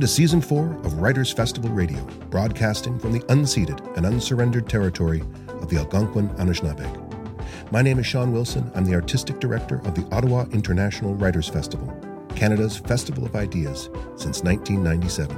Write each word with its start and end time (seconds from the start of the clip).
Welcome 0.00 0.08
to 0.08 0.14
Season 0.14 0.40
4 0.40 0.72
of 0.86 0.94
Writers 0.94 1.30
Festival 1.30 1.68
Radio, 1.68 2.02
broadcasting 2.30 2.98
from 2.98 3.12
the 3.12 3.20
unceded 3.28 3.86
and 3.98 4.06
unsurrendered 4.06 4.66
territory 4.66 5.20
of 5.48 5.68
the 5.68 5.76
Algonquin 5.76 6.30
Anishinaabeg. 6.36 7.70
My 7.70 7.82
name 7.82 7.98
is 7.98 8.06
Sean 8.06 8.32
Wilson. 8.32 8.72
I'm 8.74 8.86
the 8.86 8.94
Artistic 8.94 9.40
Director 9.40 9.82
of 9.84 9.94
the 9.94 10.08
Ottawa 10.10 10.46
International 10.52 11.14
Writers 11.16 11.48
Festival, 11.48 11.94
Canada's 12.34 12.78
Festival 12.78 13.26
of 13.26 13.36
Ideas 13.36 13.90
since 14.16 14.42
1997. 14.42 15.36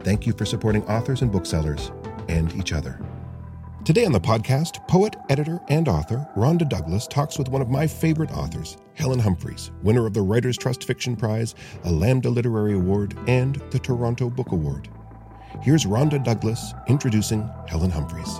Thank 0.00 0.26
you 0.26 0.32
for 0.32 0.46
supporting 0.46 0.84
authors 0.86 1.22
and 1.22 1.30
booksellers 1.30 1.92
and 2.28 2.52
each 2.56 2.72
other. 2.72 2.98
Today 3.84 4.04
on 4.04 4.10
the 4.10 4.20
podcast, 4.20 4.71
poet, 4.92 5.16
editor, 5.30 5.58
and 5.70 5.88
author 5.88 6.28
Rhonda 6.36 6.68
Douglas 6.68 7.06
talks 7.06 7.38
with 7.38 7.48
one 7.48 7.62
of 7.62 7.70
my 7.70 7.86
favorite 7.86 8.30
authors, 8.30 8.76
Helen 8.92 9.18
Humphreys, 9.18 9.70
winner 9.82 10.04
of 10.04 10.12
the 10.12 10.20
Writers 10.20 10.58
Trust 10.58 10.84
Fiction 10.84 11.16
Prize, 11.16 11.54
a 11.84 11.90
Lambda 11.90 12.28
Literary 12.28 12.74
Award, 12.74 13.18
and 13.26 13.54
the 13.70 13.78
Toronto 13.78 14.28
Book 14.28 14.52
Award. 14.52 14.90
Here's 15.62 15.86
Rhonda 15.86 16.22
Douglas 16.22 16.74
introducing 16.88 17.48
Helen 17.66 17.90
Humphreys. 17.90 18.38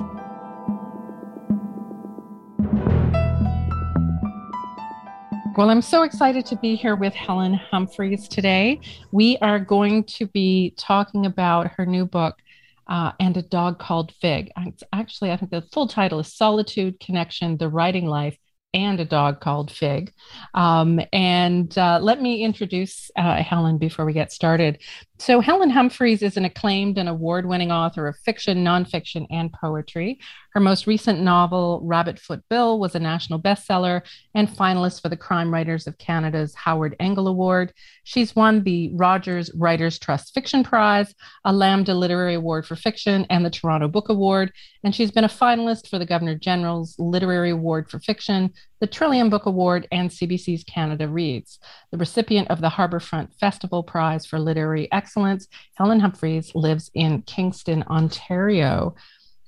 Well, 5.56 5.70
I'm 5.70 5.80
so 5.80 6.02
excited 6.02 6.44
to 6.44 6.56
be 6.56 6.74
here 6.74 6.96
with 6.96 7.14
Helen 7.14 7.54
Humphreys 7.54 8.28
today. 8.28 8.78
We 9.10 9.38
are 9.38 9.58
going 9.58 10.04
to 10.04 10.26
be 10.26 10.74
talking 10.76 11.24
about 11.24 11.68
her 11.78 11.86
new 11.86 12.04
book, 12.04 12.42
uh, 12.86 13.12
and 13.20 13.36
a 13.36 13.42
dog 13.42 13.78
called 13.78 14.12
Fig. 14.20 14.50
It's 14.56 14.82
actually, 14.92 15.30
I 15.30 15.36
think 15.36 15.50
the 15.50 15.62
full 15.72 15.88
title 15.88 16.20
is 16.20 16.34
Solitude, 16.34 17.00
Connection, 17.00 17.56
The 17.56 17.68
Writing 17.68 18.06
Life, 18.06 18.36
and 18.74 19.00
a 19.00 19.04
dog 19.04 19.40
called 19.40 19.70
Fig. 19.70 20.12
Um, 20.54 21.00
and 21.12 21.76
uh, 21.76 21.98
let 22.00 22.22
me 22.22 22.42
introduce 22.42 23.10
uh, 23.16 23.42
Helen 23.42 23.78
before 23.78 24.04
we 24.04 24.12
get 24.12 24.32
started. 24.32 24.80
So, 25.24 25.38
Helen 25.38 25.70
Humphreys 25.70 26.20
is 26.20 26.36
an 26.36 26.44
acclaimed 26.44 26.98
and 26.98 27.08
award 27.08 27.46
winning 27.46 27.70
author 27.70 28.08
of 28.08 28.16
fiction, 28.24 28.64
nonfiction, 28.64 29.28
and 29.30 29.52
poetry. 29.52 30.18
Her 30.52 30.58
most 30.58 30.88
recent 30.88 31.20
novel, 31.20 31.80
Rabbit 31.84 32.18
Foot 32.18 32.42
Bill, 32.50 32.80
was 32.80 32.96
a 32.96 32.98
national 32.98 33.40
bestseller 33.40 34.02
and 34.34 34.48
finalist 34.48 35.00
for 35.00 35.08
the 35.08 35.16
Crime 35.16 35.54
Writers 35.54 35.86
of 35.86 35.96
Canada's 35.96 36.56
Howard 36.56 36.96
Engel 36.98 37.28
Award. 37.28 37.72
She's 38.02 38.34
won 38.34 38.64
the 38.64 38.90
Rogers 38.94 39.48
Writers 39.54 39.96
Trust 39.96 40.34
Fiction 40.34 40.64
Prize, 40.64 41.14
a 41.44 41.52
Lambda 41.52 41.94
Literary 41.94 42.34
Award 42.34 42.66
for 42.66 42.74
Fiction, 42.74 43.24
and 43.30 43.46
the 43.46 43.50
Toronto 43.50 43.86
Book 43.86 44.08
Award. 44.08 44.52
And 44.82 44.92
she's 44.92 45.12
been 45.12 45.22
a 45.22 45.28
finalist 45.28 45.86
for 45.86 46.00
the 46.00 46.04
Governor 46.04 46.34
General's 46.34 46.96
Literary 46.98 47.50
Award 47.50 47.88
for 47.88 48.00
Fiction, 48.00 48.52
the 48.82 48.88
Trillium 48.88 49.30
Book 49.30 49.46
Award, 49.46 49.86
and 49.92 50.10
CBC's 50.10 50.64
Canada 50.64 51.06
Reads. 51.06 51.60
The 51.92 51.98
recipient 51.98 52.50
of 52.50 52.60
the 52.60 52.68
Harbourfront 52.68 53.32
Festival 53.38 53.84
Prize 53.84 54.26
for 54.26 54.40
Literary 54.40 54.90
Excellence, 54.90 55.46
Helen 55.76 56.00
Humphreys 56.00 56.52
lives 56.56 56.90
in 56.92 57.22
Kingston, 57.22 57.84
Ontario 57.84 58.96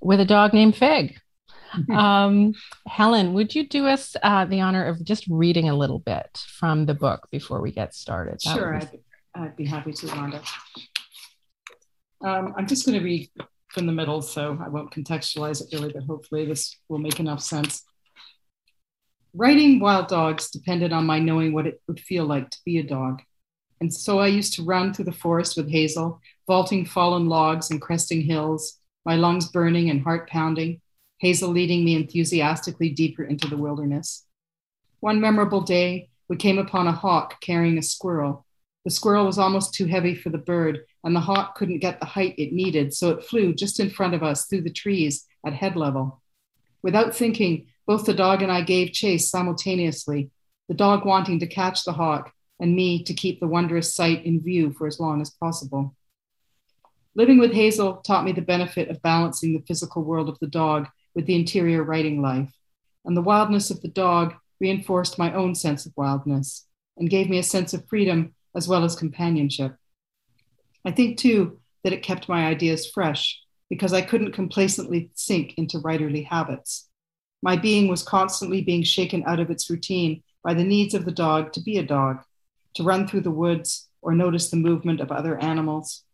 with 0.01 0.21
a 0.21 0.25
dog 0.25 0.55
named 0.55 0.77
Fig. 0.77 1.19
um, 1.91 2.55
Helen, 2.87 3.35
would 3.35 3.57
you 3.57 3.67
do 3.67 3.89
us 3.89 4.15
uh, 4.23 4.45
the 4.45 4.61
honor 4.61 4.85
of 4.85 5.05
just 5.05 5.27
reading 5.29 5.69
a 5.69 5.75
little 5.75 5.99
bit 5.99 6.39
from 6.47 6.87
the 6.87 6.95
book 6.95 7.27
before 7.33 7.61
we 7.61 7.73
get 7.73 7.93
started? 7.93 8.35
That 8.45 8.57
sure, 8.57 8.77
I'd, 8.77 9.01
I'd, 9.35 9.57
be 9.57 9.67
happy 9.67 9.93
to, 9.95 10.07
Rhonda. 10.07 10.47
Um, 12.25 12.55
I'm 12.57 12.69
just 12.69 12.87
going 12.87 12.97
to 12.97 13.05
read 13.05 13.29
from 13.71 13.87
the 13.87 13.93
middle, 13.93 14.23
so 14.23 14.57
I 14.65 14.69
won't 14.69 14.93
contextualize 14.93 15.61
it 15.61 15.77
really, 15.77 15.93
but 15.93 16.05
hopefully 16.05 16.47
this 16.47 16.77
will 16.89 16.99
make 16.99 17.19
enough 17.19 17.41
sense. 17.41 17.83
Writing 19.37 19.81
Wild 19.81 20.07
Dogs 20.07 20.49
depended 20.49 20.93
on 20.93 21.07
my 21.07 21.19
knowing 21.19 21.53
what 21.53 21.67
it 21.67 21.83
would 21.89 21.99
feel 21.99 22.25
like 22.25 22.51
to 22.51 22.59
be 22.65 22.79
a 22.79 22.85
dog. 22.85 23.21
And 23.81 23.93
so 23.93 24.21
I 24.21 24.29
used 24.29 24.55
to 24.55 24.63
run 24.63 24.95
through 24.95 25.07
the 25.07 25.13
forest 25.13 25.57
with 25.57 25.69
Hazel, 25.69 26.21
vaulting 26.47 26.87
fallen 26.87 27.29
logs 27.29 27.69
and 27.73 27.83
cresting 27.83 28.23
hills, 28.23 28.79
my 29.05 29.17
lungs 29.17 29.49
burning 29.49 29.91
and 29.91 30.01
heart 30.01 30.31
pounding, 30.31 30.81
Hazel 31.19 31.51
leading 31.51 31.85
me 31.85 31.97
enthusiastically 31.97 32.91
deeper 32.91 33.25
into 33.25 33.49
the 33.49 33.57
wilderness. 33.57 34.25
One 35.01 35.21
memorable 35.21 35.63
day, 35.63 36.11
we 36.29 36.37
came 36.37 36.59
upon 36.59 36.87
a 36.87 36.93
hawk 36.93 37.41
carrying 37.41 37.77
a 37.77 37.83
squirrel. 37.83 38.47
The 38.85 38.93
squirrel 38.93 39.27
was 39.27 39.39
almost 39.39 39.75
too 39.75 39.87
heavy 39.87 40.15
for 40.15 40.31
the 40.31 40.39
bird, 40.39 40.85
and 41.03 41.15
the 41.15 41.21
hawk 41.21 41.57
couldn't 41.57 41.81
get 41.81 41.99
the 41.99 42.07
height 42.07 42.37
it 42.39 42.53
needed, 42.53 42.95
so 42.95 43.11
it 43.11 43.25
flew 43.25 43.53
just 43.53 43.81
in 43.81 43.91
front 43.91 44.15
of 44.15 44.23
us 44.23 44.47
through 44.47 44.63
the 44.63 44.71
trees 44.71 45.27
at 45.45 45.55
head 45.55 45.75
level. 45.75 46.23
Without 46.83 47.17
thinking, 47.17 47.67
both 47.87 48.05
the 48.07 48.15
dog 48.15 48.43
and 48.43 48.51
I 48.51 48.63
gave 48.63 48.93
chase 48.93 49.31
simultaneously, 49.31 50.31
the 50.69 50.75
dog 50.75 51.05
wanting 51.05 51.41
to 51.41 51.47
catch 51.47 51.85
the 51.85 51.93
hawk, 51.93 52.33
and 52.61 52.75
me 52.75 53.03
to 53.05 53.15
keep 53.15 53.41
the 53.41 53.49
wondrous 53.49 53.95
sight 53.95 54.25
in 54.25 54.41
view 54.41 54.73
for 54.73 54.87
as 54.87 55.01
long 55.01 55.21
as 55.21 55.31
possible. 55.31 55.95
Living 57.15 57.39
with 57.39 57.53
Hazel 57.53 57.97
taught 57.99 58.25
me 58.25 58.33
the 58.33 58.41
benefit 58.41 58.89
of 58.89 59.03
balancing 59.03 59.53
the 59.53 59.65
physical 59.67 60.03
world 60.03 60.29
of 60.29 60.39
the 60.41 60.47
dog 60.47 60.89
with 61.15 61.27
the 61.27 61.35
interior 61.35 61.83
writing 61.83 62.21
life. 62.21 62.53
And 63.05 63.17
the 63.17 63.23
wildness 63.23 63.71
of 63.71 63.81
the 63.83 63.89
dog 63.89 64.35
reinforced 64.61 65.19
my 65.19 65.33
own 65.33 65.55
sense 65.55 65.87
of 65.87 65.93
wildness 65.97 66.67
and 66.97 67.11
gave 67.11 67.29
me 67.29 67.39
a 67.39 67.43
sense 67.43 67.75
of 67.75 67.87
freedom 67.89 68.35
as 68.57 68.67
well 68.67 68.85
as 68.85 68.97
companionship. 68.97 69.77
I 70.85 70.91
think, 70.91 71.19
too, 71.19 71.61
that 71.83 71.93
it 71.93 72.03
kept 72.03 72.29
my 72.29 72.47
ideas 72.47 72.91
fresh 72.91 73.41
because 73.69 73.93
I 73.93 74.03
couldn't 74.03 74.33
complacently 74.33 75.11
sink 75.15 75.55
into 75.57 75.79
writerly 75.79 76.27
habits. 76.27 76.89
My 77.45 77.57
being 77.59 77.89
was 77.89 78.03
constantly 78.03 78.63
being 78.63 78.83
shaken 78.83 79.23
out 79.27 79.39
of 79.39 79.51
its 79.51 79.69
routine 79.69 80.23
by 80.43 80.55
the 80.55 80.65
needs 80.65 80.95
of 80.95 81.05
the 81.05 81.13
dog 81.13 81.53
to 81.53 81.61
be 81.61 81.77
a 81.77 81.83
dog, 81.83 82.25
to 82.73 82.83
run 82.83 83.07
through 83.07 83.21
the 83.21 83.31
woods 83.31 83.87
or 84.01 84.15
notice 84.15 84.49
the 84.49 84.57
movement 84.57 84.99
of 84.99 85.13
other 85.13 85.37
animals, 85.37 86.05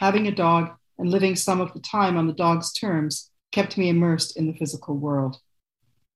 having 0.00 0.26
a 0.26 0.34
dog 0.34 0.72
and 0.98 1.12
living 1.12 1.36
some 1.36 1.60
of 1.60 1.72
the 1.74 1.78
time 1.78 2.16
on 2.16 2.26
the 2.26 2.32
dog's 2.32 2.72
terms 2.72 3.30
kept 3.52 3.78
me 3.78 3.88
immersed 3.88 4.36
in 4.36 4.48
the 4.48 4.58
physical 4.58 4.96
world. 4.96 5.36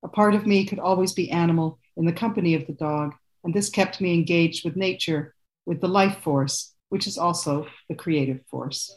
A 0.02 0.08
part 0.08 0.34
of 0.34 0.44
me 0.44 0.66
could 0.66 0.80
always 0.80 1.12
be 1.12 1.30
animal 1.30 1.78
in 1.96 2.04
the 2.04 2.12
company 2.12 2.56
of 2.56 2.66
the 2.66 2.72
dog, 2.72 3.14
and 3.44 3.54
this 3.54 3.70
kept 3.70 4.00
me 4.00 4.12
engaged 4.12 4.64
with 4.64 4.75
nature, 4.75 5.36
with 5.66 5.80
the 5.80 5.86
life 5.86 6.19
force, 6.19 6.75
which 6.88 7.06
is 7.06 7.16
also 7.16 7.69
the 7.88 7.94
creative 7.94 8.40
force. 8.50 8.92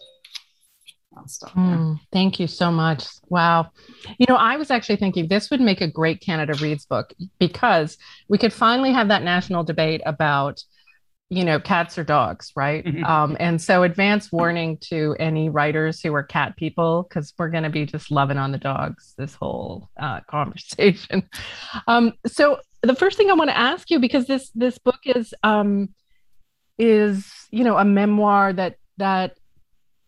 Mm, 1.13 1.99
thank 2.11 2.39
you 2.39 2.47
so 2.47 2.71
much. 2.71 3.05
Wow. 3.29 3.71
You 4.17 4.25
know, 4.29 4.35
I 4.35 4.57
was 4.57 4.71
actually 4.71 4.95
thinking 4.95 5.27
this 5.27 5.51
would 5.51 5.61
make 5.61 5.81
a 5.81 5.87
great 5.87 6.21
Canada 6.21 6.53
Reads 6.53 6.85
book 6.85 7.13
because 7.39 7.97
we 8.29 8.37
could 8.37 8.53
finally 8.53 8.93
have 8.93 9.09
that 9.09 9.23
national 9.23 9.63
debate 9.63 10.01
about 10.05 10.63
you 11.31 11.45
know, 11.45 11.61
cats 11.61 11.97
or 11.97 12.03
dogs, 12.03 12.51
right? 12.57 12.83
Mm-hmm. 12.83 13.05
Um, 13.05 13.37
and 13.39 13.59
so, 13.61 13.83
advance 13.83 14.33
warning 14.33 14.77
to 14.89 15.15
any 15.17 15.47
writers 15.47 16.01
who 16.01 16.13
are 16.13 16.23
cat 16.23 16.57
people, 16.57 17.03
because 17.03 17.33
we're 17.37 17.47
going 17.47 17.63
to 17.63 17.69
be 17.69 17.85
just 17.85 18.11
loving 18.11 18.37
on 18.37 18.51
the 18.51 18.57
dogs 18.57 19.13
this 19.17 19.33
whole 19.33 19.89
uh, 19.99 20.19
conversation. 20.29 21.23
Um, 21.87 22.13
so, 22.27 22.59
the 22.83 22.95
first 22.95 23.17
thing 23.17 23.29
I 23.29 23.33
want 23.33 23.49
to 23.49 23.57
ask 23.57 23.89
you, 23.89 23.99
because 23.99 24.27
this 24.27 24.49
this 24.55 24.77
book 24.77 24.99
is 25.05 25.33
um, 25.41 25.95
is 26.77 27.31
you 27.49 27.63
know 27.63 27.77
a 27.77 27.85
memoir 27.85 28.51
that 28.51 28.75
that 28.97 29.37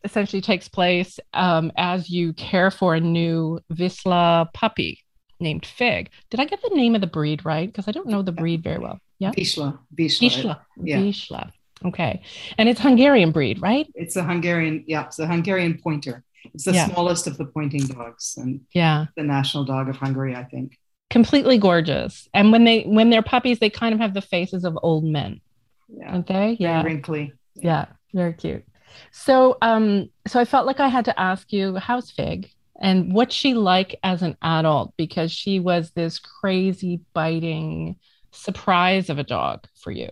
essentially 0.03 0.41
takes 0.41 0.67
place 0.67 1.19
um, 1.33 1.71
as 1.77 2.09
you 2.09 2.33
care 2.33 2.71
for 2.71 2.95
a 2.95 2.99
new 2.99 3.59
Visla 3.71 4.51
puppy 4.53 4.99
named 5.39 5.65
Fig. 5.65 6.09
Did 6.29 6.39
I 6.39 6.45
get 6.45 6.61
the 6.61 6.75
name 6.75 6.95
of 6.95 7.01
the 7.01 7.07
breed 7.07 7.45
right? 7.45 7.67
Because 7.67 7.87
I 7.87 7.91
don't 7.91 8.07
know 8.07 8.21
the 8.21 8.31
breed 8.31 8.63
very 8.63 8.79
well. 8.79 8.99
Yeah. 9.19 9.31
Visla. 9.31 9.79
Visla. 9.95 10.29
Visla. 10.29 10.59
Yeah. 10.77 10.97
Vizsla. 10.97 11.51
Okay. 11.85 12.21
And 12.57 12.69
it's 12.69 12.79
Hungarian 12.79 13.31
breed, 13.31 13.61
right? 13.61 13.87
It's 13.95 14.15
a 14.15 14.23
Hungarian, 14.23 14.83
yeah, 14.87 15.05
it's 15.05 15.19
a 15.19 15.27
Hungarian 15.27 15.79
pointer. 15.81 16.23
It's 16.53 16.65
the 16.65 16.73
yeah. 16.73 16.87
smallest 16.87 17.27
of 17.27 17.37
the 17.37 17.45
pointing 17.45 17.87
dogs 17.87 18.35
and 18.37 18.61
yeah, 18.73 19.05
the 19.15 19.23
national 19.23 19.63
dog 19.65 19.89
of 19.89 19.95
Hungary, 19.95 20.35
I 20.35 20.43
think. 20.43 20.77
Completely 21.09 21.57
gorgeous. 21.57 22.27
And 22.33 22.51
when 22.51 22.63
they 22.63 22.83
when 22.83 23.09
they're 23.09 23.21
puppies, 23.21 23.59
they 23.59 23.69
kind 23.69 23.93
of 23.93 24.01
have 24.01 24.13
the 24.13 24.21
faces 24.21 24.65
of 24.65 24.77
old 24.81 25.05
men. 25.05 25.41
Yeah. 25.87 26.11
Aren't 26.11 26.27
they? 26.27 26.57
Yeah. 26.59 26.81
Very 26.81 26.93
wrinkly. 26.93 27.33
Yeah. 27.55 27.63
yeah, 27.63 27.85
very 28.13 28.33
cute. 28.33 28.65
So 29.11 29.57
um 29.61 30.09
so 30.27 30.39
I 30.39 30.45
felt 30.45 30.67
like 30.67 30.79
I 30.79 30.87
had 30.87 31.05
to 31.05 31.19
ask 31.19 31.51
you, 31.53 31.75
how's 31.75 32.11
Fig? 32.11 32.49
And 32.81 33.13
what's 33.13 33.35
she 33.35 33.53
like 33.53 33.97
as 34.03 34.21
an 34.21 34.35
adult? 34.41 34.93
Because 34.97 35.31
she 35.31 35.59
was 35.59 35.91
this 35.91 36.19
crazy 36.19 37.01
biting 37.13 37.97
surprise 38.31 39.09
of 39.09 39.19
a 39.19 39.23
dog 39.23 39.67
for 39.75 39.91
you. 39.91 40.09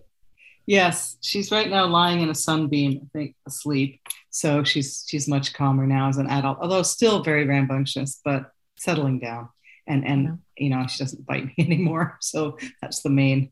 Yes, 0.67 1.17
she's 1.21 1.51
right 1.51 1.69
now 1.69 1.87
lying 1.87 2.21
in 2.21 2.29
a 2.29 2.35
sunbeam, 2.35 3.01
I 3.03 3.07
think, 3.11 3.35
asleep. 3.47 3.99
So 4.29 4.63
she's 4.63 5.05
she's 5.07 5.27
much 5.27 5.53
calmer 5.53 5.87
now 5.87 6.07
as 6.07 6.17
an 6.17 6.27
adult, 6.27 6.59
although 6.61 6.83
still 6.83 7.23
very 7.23 7.45
rambunctious, 7.45 8.21
but 8.23 8.51
settling 8.77 9.19
down. 9.19 9.49
And 9.87 10.05
and 10.05 10.23
yeah. 10.23 10.33
you 10.57 10.69
know 10.69 10.87
she 10.87 11.03
doesn't 11.03 11.25
bite 11.25 11.45
me 11.45 11.53
anymore, 11.59 12.17
so 12.21 12.57
that's 12.81 13.01
the 13.01 13.09
main 13.09 13.51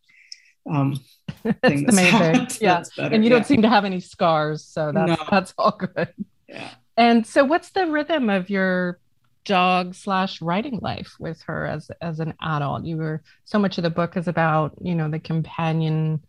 um, 0.69 0.99
thing. 1.63 1.85
that's 1.85 1.95
thing. 1.95 2.47
Yeah, 2.61 2.83
and 2.97 3.23
you 3.23 3.29
yeah. 3.29 3.37
don't 3.37 3.45
seem 3.45 3.61
to 3.61 3.69
have 3.69 3.85
any 3.85 3.99
scars, 3.99 4.65
so 4.65 4.91
that's 4.91 5.19
no. 5.19 5.27
that's 5.29 5.53
all 5.57 5.77
good. 5.77 6.13
Yeah. 6.47 6.69
And 6.97 7.25
so, 7.25 7.43
what's 7.45 7.69
the 7.69 7.87
rhythm 7.87 8.29
of 8.29 8.49
your 8.49 8.99
dog 9.45 9.95
slash 9.95 10.41
writing 10.41 10.79
life 10.81 11.15
with 11.19 11.41
her 11.43 11.65
as 11.65 11.89
as 12.01 12.19
an 12.19 12.33
adult 12.41 12.83
you 12.83 12.97
were 12.97 13.23
so 13.45 13.57
much 13.57 13.77
of 13.77 13.83
the 13.83 13.89
book 13.89 14.17
is 14.17 14.27
about 14.27 14.73
you 14.81 14.93
know 14.93 15.09
the 15.09 15.17
companion 15.17 16.21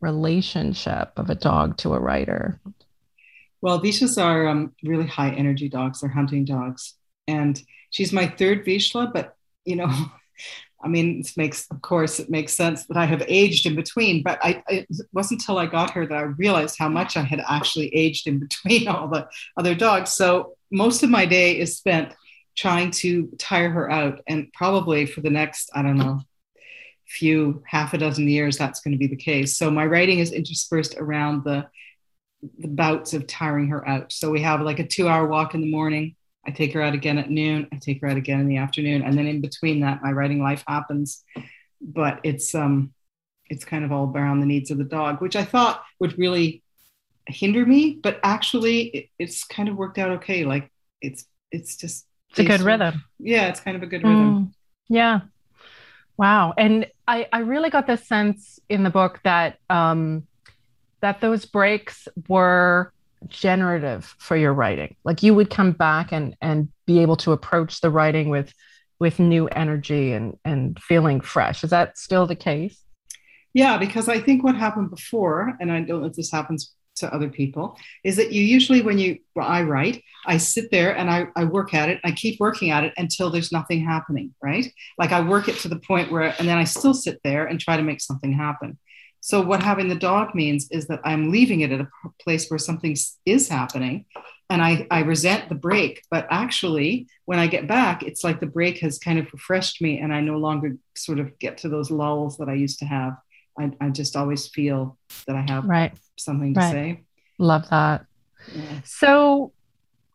relationship 0.00 1.12
of 1.16 1.28
a 1.28 1.34
dog 1.34 1.76
to 1.76 1.94
a 1.94 2.00
writer 2.00 2.58
Well, 3.60 3.80
Vizslas 3.80 4.22
are 4.22 4.46
um, 4.46 4.72
really 4.84 5.06
high 5.06 5.30
energy 5.30 5.68
dogs. 5.68 6.00
They're 6.00 6.10
hunting 6.10 6.44
dogs. 6.44 6.94
And 7.26 7.60
she's 7.90 8.12
my 8.12 8.26
third 8.26 8.64
Vizsla, 8.64 9.12
but 9.12 9.36
you 9.64 9.76
know, 9.76 9.90
I 10.82 10.88
mean, 10.88 11.20
it 11.20 11.32
makes, 11.36 11.66
of 11.70 11.82
course, 11.82 12.20
it 12.20 12.30
makes 12.30 12.54
sense 12.54 12.86
that 12.86 12.96
I 12.96 13.04
have 13.04 13.24
aged 13.26 13.66
in 13.66 13.74
between, 13.74 14.22
but 14.22 14.38
I, 14.42 14.62
it 14.68 14.86
wasn't 15.12 15.40
until 15.40 15.58
I 15.58 15.66
got 15.66 15.90
her 15.90 16.06
that 16.06 16.16
I 16.16 16.22
realized 16.22 16.76
how 16.78 16.88
much 16.88 17.16
I 17.16 17.22
had 17.22 17.42
actually 17.48 17.92
aged 17.94 18.28
in 18.28 18.38
between 18.38 18.86
all 18.88 19.08
the 19.08 19.28
other 19.56 19.74
dogs. 19.74 20.10
So 20.10 20.56
most 20.70 21.02
of 21.02 21.10
my 21.10 21.26
day 21.26 21.58
is 21.58 21.76
spent 21.76 22.14
trying 22.56 22.90
to 22.90 23.28
tire 23.38 23.70
her 23.70 23.90
out. 23.90 24.20
And 24.26 24.52
probably 24.52 25.06
for 25.06 25.20
the 25.20 25.30
next, 25.30 25.70
I 25.74 25.82
don't 25.82 25.98
know, 25.98 26.20
few 27.06 27.62
half 27.66 27.94
a 27.94 27.98
dozen 27.98 28.28
years, 28.28 28.58
that's 28.58 28.80
going 28.80 28.92
to 28.92 28.98
be 28.98 29.06
the 29.06 29.16
case. 29.16 29.56
So 29.56 29.70
my 29.70 29.86
writing 29.86 30.18
is 30.18 30.32
interspersed 30.32 30.96
around 30.96 31.44
the, 31.44 31.68
the 32.58 32.68
bouts 32.68 33.14
of 33.14 33.26
tiring 33.26 33.68
her 33.68 33.86
out. 33.88 34.12
So 34.12 34.30
we 34.30 34.42
have 34.42 34.60
like 34.60 34.78
a 34.78 34.86
two 34.86 35.08
hour 35.08 35.26
walk 35.26 35.54
in 35.54 35.60
the 35.60 35.70
morning. 35.70 36.16
I 36.46 36.50
take 36.50 36.72
her 36.72 36.82
out 36.82 36.94
again 36.94 37.18
at 37.18 37.30
noon. 37.30 37.68
I 37.72 37.76
take 37.76 38.00
her 38.00 38.08
out 38.08 38.16
again 38.16 38.40
in 38.40 38.48
the 38.48 38.56
afternoon. 38.56 39.02
And 39.02 39.16
then 39.18 39.26
in 39.26 39.40
between 39.40 39.80
that, 39.80 40.02
my 40.02 40.12
writing 40.12 40.42
life 40.42 40.64
happens. 40.66 41.22
But 41.80 42.20
it's, 42.24 42.54
um, 42.54 42.92
it's 43.50 43.64
kind 43.64 43.84
of 43.84 43.92
all 43.92 44.10
around 44.14 44.40
the 44.40 44.46
needs 44.46 44.70
of 44.70 44.78
the 44.78 44.84
dog, 44.84 45.20
which 45.20 45.36
I 45.36 45.44
thought 45.44 45.82
would 46.00 46.18
really 46.18 46.62
hinder 47.26 47.66
me, 47.66 47.98
but 48.02 48.18
actually 48.22 48.82
it, 48.88 49.08
it's 49.18 49.44
kind 49.44 49.68
of 49.68 49.76
worked 49.76 49.98
out 49.98 50.10
okay. 50.10 50.44
Like 50.44 50.70
it's, 51.00 51.26
it's 51.50 51.76
just 51.76 52.06
it's 52.30 52.40
a 52.40 52.44
good 52.44 52.60
rhythm. 52.60 53.04
Yeah, 53.18 53.48
it's 53.48 53.60
kind 53.60 53.76
of 53.76 53.82
a 53.82 53.86
good 53.86 54.02
rhythm. 54.02 54.46
Mm, 54.46 54.52
yeah. 54.88 55.20
Wow. 56.16 56.52
And 56.58 56.86
I, 57.06 57.28
I 57.32 57.40
really 57.40 57.70
got 57.70 57.86
this 57.86 58.06
sense 58.06 58.58
in 58.68 58.82
the 58.82 58.90
book 58.90 59.20
that 59.24 59.58
um, 59.70 60.26
that 61.00 61.20
those 61.20 61.44
breaks 61.44 62.08
were 62.28 62.92
generative 63.26 64.14
for 64.18 64.36
your 64.36 64.52
writing. 64.52 64.96
Like 65.04 65.22
you 65.22 65.34
would 65.34 65.50
come 65.50 65.72
back 65.72 66.12
and 66.12 66.36
and 66.40 66.68
be 66.86 67.00
able 67.00 67.16
to 67.16 67.32
approach 67.32 67.80
the 67.80 67.90
writing 67.90 68.28
with 68.30 68.52
with 69.00 69.18
new 69.18 69.48
energy 69.48 70.12
and 70.12 70.36
and 70.44 70.80
feeling 70.80 71.20
fresh. 71.20 71.64
Is 71.64 71.70
that 71.70 71.98
still 71.98 72.26
the 72.26 72.36
case? 72.36 72.80
Yeah, 73.54 73.78
because 73.78 74.08
I 74.08 74.20
think 74.20 74.44
what 74.44 74.54
happened 74.54 74.90
before, 74.90 75.56
and 75.60 75.72
I 75.72 75.80
don't 75.80 76.02
know 76.02 76.06
if 76.06 76.14
this 76.14 76.30
happens 76.30 76.74
to 76.98 77.12
other 77.14 77.28
people 77.28 77.76
is 78.04 78.16
that 78.16 78.32
you 78.32 78.42
usually 78.42 78.82
when 78.82 78.98
you 78.98 79.18
well, 79.34 79.46
i 79.46 79.62
write 79.62 80.02
i 80.26 80.36
sit 80.36 80.70
there 80.70 80.96
and 80.96 81.10
I, 81.10 81.28
I 81.36 81.44
work 81.44 81.74
at 81.74 81.88
it 81.88 82.00
i 82.04 82.10
keep 82.10 82.38
working 82.40 82.70
at 82.70 82.84
it 82.84 82.92
until 82.96 83.30
there's 83.30 83.52
nothing 83.52 83.84
happening 83.84 84.34
right 84.42 84.66
like 84.98 85.12
i 85.12 85.20
work 85.20 85.48
it 85.48 85.56
to 85.58 85.68
the 85.68 85.78
point 85.78 86.12
where 86.12 86.34
and 86.38 86.48
then 86.48 86.58
i 86.58 86.64
still 86.64 86.94
sit 86.94 87.20
there 87.24 87.46
and 87.46 87.58
try 87.58 87.76
to 87.76 87.82
make 87.82 88.00
something 88.00 88.32
happen 88.32 88.78
so 89.20 89.40
what 89.40 89.62
having 89.62 89.88
the 89.88 89.94
dog 89.94 90.34
means 90.34 90.68
is 90.70 90.86
that 90.86 91.00
i'm 91.04 91.30
leaving 91.30 91.60
it 91.60 91.72
at 91.72 91.80
a 91.80 91.88
place 92.20 92.48
where 92.48 92.58
something 92.58 92.96
is 93.26 93.48
happening 93.48 94.04
and 94.50 94.62
I, 94.62 94.86
I 94.90 95.00
resent 95.00 95.50
the 95.50 95.54
break 95.54 96.02
but 96.10 96.26
actually 96.30 97.06
when 97.26 97.38
i 97.38 97.46
get 97.46 97.66
back 97.66 98.02
it's 98.02 98.24
like 98.24 98.40
the 98.40 98.46
break 98.46 98.78
has 98.78 98.98
kind 98.98 99.18
of 99.18 99.32
refreshed 99.32 99.82
me 99.82 99.98
and 99.98 100.12
i 100.12 100.20
no 100.20 100.38
longer 100.38 100.76
sort 100.96 101.18
of 101.18 101.38
get 101.38 101.58
to 101.58 101.68
those 101.68 101.90
lulls 101.90 102.38
that 102.38 102.48
i 102.48 102.54
used 102.54 102.78
to 102.78 102.86
have 102.86 103.14
I, 103.58 103.72
I 103.80 103.88
just 103.90 104.16
always 104.16 104.46
feel 104.46 104.96
that 105.26 105.36
I 105.36 105.44
have 105.52 105.64
right. 105.64 105.92
something 106.16 106.54
to 106.54 106.60
right. 106.60 106.72
say. 106.72 107.00
Love 107.38 107.68
that. 107.70 108.06
Yeah. 108.54 108.80
So 108.84 109.52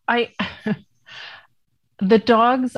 I 0.08 0.32
the 2.00 2.20
dogs 2.20 2.78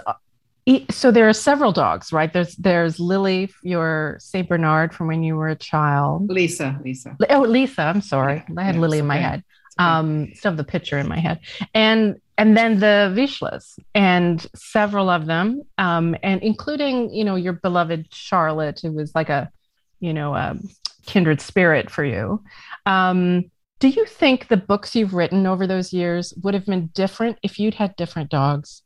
so 0.90 1.12
there 1.12 1.30
are 1.30 1.34
several 1.34 1.72
dogs, 1.72 2.12
right? 2.12 2.32
There's 2.32 2.56
there's 2.56 3.00
Lily, 3.00 3.52
your 3.62 4.18
Saint 4.20 4.50
Bernard 4.50 4.94
from 4.94 5.08
when 5.08 5.24
you 5.24 5.36
were 5.36 5.50
a 5.50 5.56
child. 5.56 6.30
Lisa, 6.30 6.80
Lisa. 6.84 7.16
Oh, 7.30 7.42
Lisa. 7.42 7.84
I'm 7.84 8.02
sorry, 8.02 8.44
yeah. 8.48 8.56
I 8.58 8.64
had 8.64 8.76
yeah, 8.76 8.82
Lily 8.82 9.00
in 9.00 9.08
my 9.08 9.18
okay. 9.18 9.24
head. 9.24 9.44
Okay. 9.80 9.88
Um, 9.88 10.34
still 10.34 10.52
have 10.52 10.58
the 10.58 10.64
picture 10.64 10.98
in 10.98 11.08
my 11.08 11.20
head, 11.20 11.40
and 11.74 12.20
and 12.38 12.58
then 12.58 12.80
the 12.80 13.14
Vizslas 13.16 13.78
and 13.94 14.46
several 14.56 15.10
of 15.10 15.26
them, 15.26 15.62
um, 15.78 16.16
and 16.24 16.42
including 16.42 17.14
you 17.14 17.24
know 17.24 17.36
your 17.36 17.54
beloved 17.54 18.08
Charlotte, 18.12 18.80
who 18.82 18.92
was 18.92 19.14
like 19.14 19.30
a 19.30 19.52
you 20.00 20.14
know 20.14 20.34
a 20.34 20.58
kindred 21.06 21.42
spirit 21.42 21.92
for 21.92 22.04
you. 22.04 22.44
Um, 22.86 23.52
do 23.80 23.90
you 23.90 24.06
think 24.06 24.48
the 24.48 24.58
books 24.58 24.96
you've 24.96 25.14
written 25.14 25.46
over 25.46 25.68
those 25.68 25.94
years 25.94 26.34
would 26.42 26.54
have 26.54 26.66
been 26.66 26.88
different 26.88 27.38
if 27.44 27.60
you'd 27.60 27.76
had 27.76 27.96
different 27.98 28.30
dogs? 28.30 28.82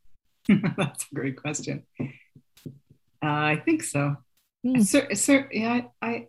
That's 0.77 1.05
a 1.11 1.15
great 1.15 1.37
question. 1.37 1.83
Uh, 1.99 2.05
I 3.21 3.61
think 3.63 3.83
so. 3.83 4.17
Mm. 4.65 4.85
Sir, 4.85 5.13
sir, 5.13 5.47
yeah, 5.51 5.81
I, 6.01 6.27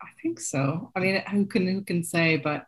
I, 0.00 0.06
think 0.22 0.40
so. 0.40 0.90
I 0.94 1.00
mean, 1.00 1.22
who 1.30 1.46
can 1.46 1.66
who 1.66 1.82
can 1.82 2.02
say? 2.02 2.36
But 2.36 2.66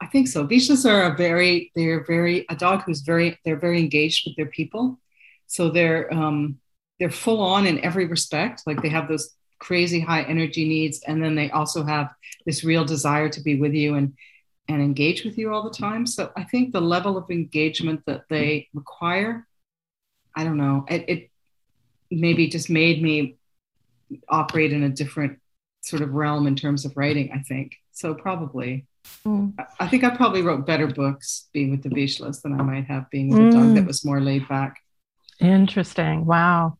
I 0.00 0.06
think 0.06 0.28
so. 0.28 0.46
Vizslas 0.46 0.88
are 0.88 1.12
a 1.12 1.16
very, 1.16 1.72
they're 1.74 2.04
very 2.04 2.46
a 2.48 2.56
dog 2.56 2.82
who's 2.82 3.00
very, 3.00 3.38
they're 3.44 3.58
very 3.58 3.78
engaged 3.78 4.26
with 4.26 4.36
their 4.36 4.46
people. 4.46 4.98
So 5.46 5.70
they're 5.70 6.12
um, 6.12 6.58
they're 6.98 7.10
full 7.10 7.40
on 7.40 7.66
in 7.66 7.84
every 7.84 8.06
respect. 8.06 8.62
Like 8.66 8.82
they 8.82 8.88
have 8.88 9.08
those 9.08 9.34
crazy 9.58 10.00
high 10.00 10.22
energy 10.22 10.68
needs 10.68 11.00
and 11.06 11.22
then 11.22 11.34
they 11.34 11.50
also 11.50 11.84
have 11.84 12.12
this 12.46 12.64
real 12.64 12.84
desire 12.84 13.28
to 13.28 13.40
be 13.40 13.58
with 13.58 13.74
you 13.74 13.96
and 13.96 14.14
and 14.68 14.82
engage 14.82 15.24
with 15.24 15.38
you 15.38 15.52
all 15.52 15.62
the 15.62 15.70
time. 15.70 16.06
So 16.06 16.30
i 16.36 16.44
think 16.44 16.72
the 16.72 16.80
level 16.80 17.16
of 17.16 17.30
engagement 17.30 18.02
that 18.06 18.24
they 18.28 18.68
require 18.74 19.46
i 20.36 20.44
don't 20.44 20.58
know 20.58 20.84
it, 20.88 21.04
it 21.08 21.30
maybe 22.10 22.48
just 22.48 22.70
made 22.70 23.02
me 23.02 23.36
operate 24.28 24.72
in 24.72 24.82
a 24.84 24.88
different 24.88 25.38
sort 25.82 26.02
of 26.02 26.12
realm 26.12 26.46
in 26.46 26.56
terms 26.56 26.84
of 26.84 26.96
writing 26.96 27.30
i 27.32 27.40
think. 27.40 27.76
So 27.92 28.14
probably. 28.14 28.86
Mm. 29.24 29.54
I, 29.80 29.88
think 29.88 30.04
i 30.04 30.10
probably 30.10 30.42
wrote 30.42 30.66
better 30.66 30.86
books 30.86 31.48
being 31.54 31.70
with 31.70 31.82
the 31.82 31.88
Vizslas 31.88 32.42
than 32.42 32.60
i 32.60 32.62
might 32.62 32.84
have 32.84 33.08
being 33.10 33.30
with 33.30 33.38
mm. 33.38 33.48
a 33.48 33.52
dog 33.52 33.74
that 33.74 33.86
was 33.86 34.04
more 34.04 34.20
laid 34.20 34.46
back. 34.48 34.80
Interesting. 35.40 36.26
Wow. 36.26 36.78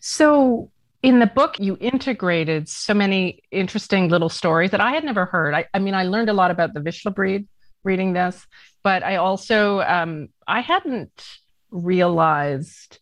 So 0.00 0.70
in 1.02 1.18
the 1.18 1.26
book 1.26 1.58
you 1.58 1.76
integrated 1.80 2.68
so 2.68 2.94
many 2.94 3.42
interesting 3.50 4.08
little 4.08 4.28
stories 4.28 4.70
that 4.70 4.80
i 4.80 4.92
had 4.92 5.04
never 5.04 5.26
heard. 5.26 5.54
I, 5.54 5.66
I 5.74 5.78
mean 5.78 5.94
i 5.94 6.04
learned 6.04 6.30
a 6.30 6.34
lot 6.34 6.50
about 6.50 6.74
the 6.74 6.80
vizsla 6.80 7.14
breed 7.14 7.46
reading 7.84 8.12
this 8.12 8.46
but 8.82 9.02
i 9.02 9.16
also 9.16 9.80
um, 9.80 10.28
i 10.46 10.60
hadn't 10.60 11.26
realized 11.70 12.98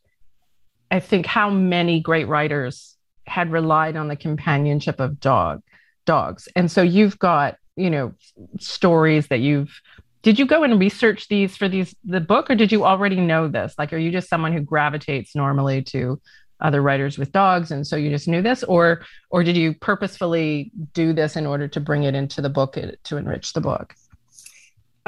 i 0.90 1.00
think 1.00 1.26
how 1.26 1.50
many 1.50 2.00
great 2.00 2.28
writers 2.28 2.96
had 3.26 3.52
relied 3.52 3.96
on 3.96 4.08
the 4.08 4.16
companionship 4.16 5.00
of 5.00 5.20
dog 5.20 5.62
dogs. 6.08 6.48
And 6.56 6.70
so 6.70 6.80
you've 6.82 7.18
got 7.18 7.56
you 7.76 7.90
know 7.90 8.12
stories 8.58 9.28
that 9.28 9.38
you've 9.38 9.80
did 10.22 10.36
you 10.38 10.46
go 10.46 10.64
and 10.64 10.80
research 10.80 11.28
these 11.28 11.56
for 11.56 11.68
these 11.68 11.94
the 12.02 12.18
book 12.18 12.50
or 12.50 12.56
did 12.56 12.72
you 12.72 12.84
already 12.84 13.20
know 13.20 13.46
this? 13.46 13.74
Like 13.78 13.92
are 13.92 13.98
you 13.98 14.10
just 14.10 14.28
someone 14.28 14.52
who 14.52 14.60
gravitates 14.60 15.36
normally 15.36 15.82
to 15.92 16.20
other 16.60 16.82
writers 16.82 17.18
with 17.18 17.32
dogs 17.32 17.70
and 17.70 17.86
so 17.86 17.96
you 17.96 18.10
just 18.10 18.28
knew 18.28 18.42
this? 18.42 18.62
Or 18.64 19.02
or 19.30 19.42
did 19.42 19.56
you 19.56 19.74
purposefully 19.74 20.70
do 20.92 21.12
this 21.12 21.36
in 21.36 21.46
order 21.46 21.68
to 21.68 21.80
bring 21.80 22.04
it 22.04 22.14
into 22.14 22.42
the 22.42 22.50
book 22.50 22.76
to 23.04 23.16
enrich 23.16 23.52
the 23.52 23.60
book? 23.60 23.94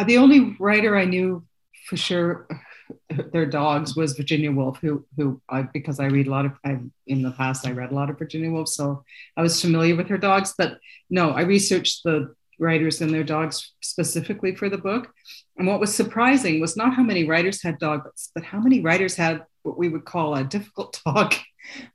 Uh, 0.01 0.05
the 0.05 0.17
only 0.17 0.57
writer 0.59 0.97
i 0.97 1.05
knew 1.05 1.45
for 1.85 1.97
sure 1.99 2.49
their 3.33 3.45
dogs 3.45 3.95
was 3.95 4.15
virginia 4.17 4.51
woolf 4.51 4.79
who 4.81 5.05
who 5.15 5.43
I, 5.51 5.61
because 5.63 6.01
i 6.01 6.07
read 6.07 6.27
a 6.27 6.31
lot 6.31 6.47
of 6.47 6.53
I, 6.65 6.79
in 7.07 7.21
the 7.21 7.33
past 7.33 7.67
i 7.67 7.73
read 7.73 7.91
a 7.91 7.95
lot 7.95 8.09
of 8.09 8.19
virginia 8.19 8.51
woolf 8.51 8.69
so 8.69 9.05
i 9.37 9.43
was 9.43 9.61
familiar 9.61 9.95
with 9.97 10.09
her 10.09 10.17
dogs 10.17 10.55
but 10.57 10.79
no 11.11 11.33
i 11.33 11.43
researched 11.43 12.03
the 12.05 12.35
writers 12.61 13.01
and 13.01 13.13
their 13.13 13.25
dogs 13.25 13.73
specifically 13.81 14.55
for 14.55 14.69
the 14.69 14.79
book 14.79 15.13
and 15.57 15.67
what 15.67 15.81
was 15.81 15.95
surprising 15.95 16.61
was 16.61 16.77
not 16.77 16.95
how 16.95 17.03
many 17.03 17.25
writers 17.25 17.63
had 17.63 17.79
dogs 17.79 18.31
but 18.35 18.45
how 18.45 18.61
many 18.61 18.81
writers 18.81 19.17
had 19.17 19.43
what 19.63 19.79
we 19.79 19.89
would 19.89 20.05
call 20.05 20.35
a 20.35 20.45
difficult 20.45 21.01
dog. 21.05 21.35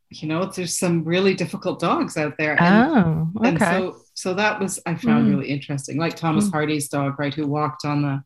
You 0.10 0.30
know, 0.30 0.46
there's 0.46 0.78
some 0.78 1.04
really 1.04 1.34
difficult 1.34 1.82
dogs 1.82 2.16
out 2.16 2.36
there. 2.38 2.56
And, 2.62 2.96
oh, 2.96 3.28
okay. 3.38 3.50
And 3.50 3.60
so, 3.60 3.98
so 4.14 4.34
that 4.36 4.62
was 4.62 4.80
I 4.86 4.96
found 4.96 5.26
mm. 5.28 5.32
really 5.32 5.50
interesting. 5.50 5.98
Like 5.98 6.16
Thomas 6.16 6.46
mm. 6.46 6.52
Hardy's 6.54 6.88
dog, 6.88 7.20
right, 7.20 7.34
who 7.34 7.48
walked 7.48 7.84
on 7.84 8.04
the 8.04 8.24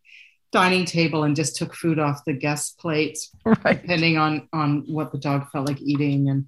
dining 0.52 0.86
table 0.86 1.24
and 1.24 1.36
just 1.36 1.56
took 1.56 1.74
food 1.74 1.98
off 1.98 2.26
the 2.26 2.34
guest 2.34 2.78
plates, 2.78 3.32
right. 3.46 3.82
depending 3.82 4.18
on 4.18 4.48
on 4.54 4.84
what 4.88 5.12
the 5.12 5.18
dog 5.18 5.50
felt 5.50 5.68
like 5.68 5.82
eating, 5.82 6.30
and 6.30 6.48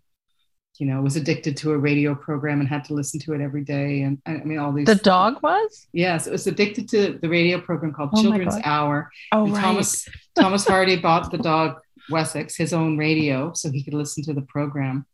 you 0.81 0.87
know, 0.87 0.99
was 0.99 1.15
addicted 1.15 1.55
to 1.57 1.73
a 1.73 1.77
radio 1.77 2.15
program 2.15 2.59
and 2.59 2.67
had 2.67 2.83
to 2.83 2.95
listen 2.95 3.19
to 3.19 3.33
it 3.33 3.39
every 3.39 3.63
day. 3.63 4.01
And 4.01 4.19
I 4.25 4.37
mean, 4.37 4.57
all 4.57 4.73
these. 4.73 4.87
The 4.87 4.95
dog 4.95 5.35
was. 5.43 5.85
Yes, 5.93 6.25
it 6.25 6.31
was 6.31 6.47
addicted 6.47 6.89
to 6.89 7.19
the 7.21 7.29
radio 7.29 7.61
program 7.61 7.93
called 7.93 8.09
oh 8.13 8.21
Children's 8.23 8.57
Hour. 8.63 9.11
Oh, 9.31 9.43
and 9.43 9.53
right. 9.53 9.61
Thomas 9.61 10.09
Thomas 10.35 10.65
Hardy 10.65 10.95
bought 10.95 11.29
the 11.29 11.37
dog 11.37 11.79
Wessex 12.09 12.55
his 12.55 12.73
own 12.73 12.97
radio 12.97 13.53
so 13.53 13.69
he 13.69 13.83
could 13.83 13.93
listen 13.93 14.23
to 14.23 14.33
the 14.33 14.41
program. 14.41 15.05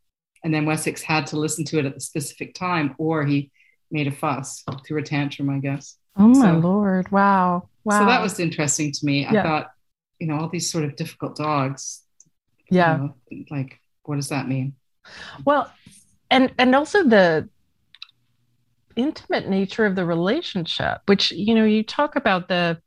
And 0.41 0.53
then 0.53 0.65
Wessex 0.65 1.01
had 1.01 1.27
to 1.27 1.35
listen 1.37 1.65
to 1.65 1.79
it 1.79 1.85
at 1.85 1.95
the 1.95 1.99
specific 1.99 2.53
time, 2.53 2.95
or 2.97 3.25
he 3.25 3.51
made 3.91 4.07
a 4.07 4.11
fuss, 4.11 4.63
threw 4.85 4.99
a 4.99 5.03
tantrum, 5.03 5.49
I 5.49 5.59
guess. 5.59 5.97
Oh 6.15 6.29
my 6.29 6.53
so, 6.53 6.59
lord! 6.59 7.11
Wow, 7.11 7.67
wow. 7.83 7.99
So 7.99 8.05
that 8.05 8.21
was 8.21 8.39
interesting 8.39 8.93
to 8.93 9.05
me. 9.05 9.23
Yeah. 9.23 9.41
I 9.41 9.43
thought, 9.43 9.71
you 10.17 10.27
know, 10.27 10.39
all 10.39 10.47
these 10.47 10.71
sort 10.71 10.85
of 10.85 10.95
difficult 10.95 11.35
dogs. 11.35 12.03
Yeah. 12.71 12.95
You 12.95 13.03
know, 13.03 13.45
like, 13.51 13.81
what 14.03 14.15
does 14.15 14.29
that 14.29 14.47
mean? 14.47 14.73
Well, 15.45 15.71
and 16.29 16.51
and 16.57 16.75
also 16.75 17.03
the 17.03 17.49
intimate 18.95 19.47
nature 19.47 19.85
of 19.85 19.95
the 19.95 20.05
relationship, 20.05 21.01
which 21.05 21.31
you 21.31 21.55
know, 21.55 21.65
you 21.65 21.83
talk 21.83 22.15
about 22.15 22.47
the 22.47 22.81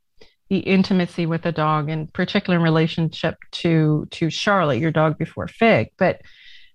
the 0.49 0.59
intimacy 0.59 1.25
with 1.25 1.43
the 1.43 1.51
dog, 1.51 1.89
in 1.89 2.07
particular 2.07 2.57
in 2.57 2.63
relationship 2.63 3.37
to 3.51 4.07
to 4.11 4.29
Charlotte, 4.29 4.79
your 4.79 4.91
dog 4.91 5.17
before 5.17 5.47
Fig. 5.47 5.89
But 5.97 6.21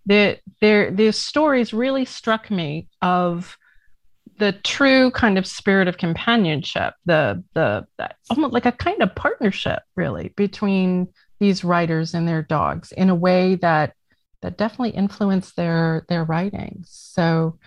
the 0.07 0.39
there 0.61 0.91
the 0.91 1.13
stories 1.13 1.75
really 1.75 2.05
struck 2.05 2.51
me 2.51 2.89
of 3.03 3.57
the 4.39 4.53
true 4.53 5.11
kind 5.11 5.39
of 5.39 5.47
spirit 5.47 5.89
of 5.89 5.99
companionship, 5.99 6.95
the 7.05 7.43
the 7.55 7.87
almost 8.31 8.53
like 8.53 8.67
a 8.67 8.73
kind 8.73 9.03
of 9.03 9.15
partnership, 9.15 9.83
really, 9.95 10.33
between 10.37 11.09
these 11.39 11.65
writers 11.65 12.15
and 12.15 12.27
their 12.27 12.43
dogs 12.43 12.93
in 12.93 13.11
a 13.11 13.15
way 13.15 13.57
that 13.57 13.95
that 14.47 14.57
definitely 14.57 14.91
influenced 14.91 15.57
their 15.57 16.07
their 16.09 16.25
writings. 16.25 16.89
So 16.91 17.59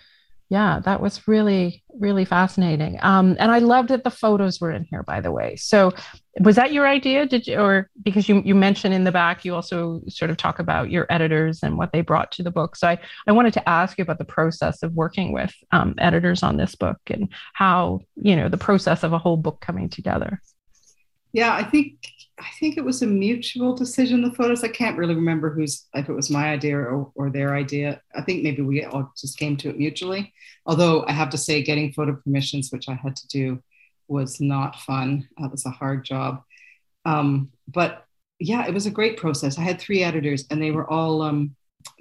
yeah, 0.49 0.79
that 0.85 0.99
was 0.99 1.27
really, 1.27 1.83
really 1.99 2.25
fascinating. 2.25 2.97
Um, 3.03 3.35
and 3.37 3.51
I 3.51 3.59
loved 3.59 3.89
that 3.89 4.03
the 4.03 4.09
photos 4.09 4.59
were 4.59 4.71
in 4.71 4.83
here, 4.83 5.03
by 5.03 5.21
the 5.21 5.31
way. 5.31 5.55
So 5.57 5.93
was 6.39 6.55
that 6.55 6.73
your 6.73 6.87
idea? 6.87 7.27
Did 7.27 7.45
you, 7.45 7.59
or 7.59 7.89
because 8.01 8.27
you, 8.27 8.41
you 8.43 8.55
mentioned 8.55 8.95
in 8.95 9.03
the 9.03 9.11
back, 9.11 9.45
you 9.45 9.53
also 9.53 10.01
sort 10.07 10.31
of 10.31 10.37
talk 10.37 10.57
about 10.57 10.89
your 10.89 11.05
editors 11.11 11.61
and 11.61 11.77
what 11.77 11.91
they 11.91 12.01
brought 12.01 12.31
to 12.31 12.43
the 12.43 12.49
book. 12.49 12.75
So 12.77 12.87
I, 12.87 12.97
I 13.27 13.31
wanted 13.31 13.53
to 13.53 13.69
ask 13.69 13.99
you 13.99 14.01
about 14.01 14.17
the 14.17 14.25
process 14.25 14.81
of 14.81 14.93
working 14.93 15.33
with 15.33 15.53
um, 15.71 15.93
editors 15.99 16.41
on 16.41 16.57
this 16.57 16.73
book 16.73 16.97
and 17.07 17.29
how, 17.53 17.99
you 18.15 18.35
know, 18.35 18.49
the 18.49 18.57
process 18.57 19.03
of 19.03 19.13
a 19.13 19.19
whole 19.19 19.37
book 19.37 19.61
coming 19.61 19.87
together. 19.87 20.41
Yeah, 21.31 21.53
I 21.53 21.63
think 21.63 21.99
I 22.39 22.49
think 22.59 22.77
it 22.77 22.85
was 22.85 23.01
a 23.01 23.07
mutual 23.07 23.75
decision. 23.75 24.21
The 24.21 24.31
photos, 24.31 24.63
I 24.63 24.69
can't 24.69 24.97
really 24.97 25.15
remember 25.15 25.49
who's 25.49 25.87
if 25.93 26.07
it 26.07 26.13
was 26.13 26.29
my 26.29 26.49
idea 26.49 26.77
or, 26.77 27.11
or 27.15 27.29
their 27.29 27.55
idea. 27.55 28.01
I 28.15 28.21
think 28.21 28.43
maybe 28.43 28.61
we 28.61 28.83
all 28.85 29.11
just 29.17 29.37
came 29.37 29.57
to 29.57 29.69
it 29.69 29.77
mutually. 29.77 30.33
Although 30.65 31.05
I 31.05 31.11
have 31.11 31.29
to 31.31 31.37
say, 31.37 31.63
getting 31.63 31.91
photo 31.91 32.15
permissions, 32.15 32.71
which 32.71 32.87
I 32.87 32.93
had 32.93 33.15
to 33.17 33.27
do, 33.27 33.61
was 34.07 34.39
not 34.39 34.75
fun. 34.77 35.27
That 35.37 35.51
was 35.51 35.65
a 35.65 35.69
hard 35.69 36.05
job. 36.05 36.43
Um, 37.05 37.51
but 37.67 38.05
yeah, 38.39 38.65
it 38.67 38.73
was 38.73 38.85
a 38.85 38.91
great 38.91 39.17
process. 39.17 39.57
I 39.57 39.63
had 39.63 39.79
three 39.79 40.03
editors, 40.03 40.45
and 40.49 40.61
they 40.61 40.71
were 40.71 40.89
all 40.89 41.21
um, 41.21 41.55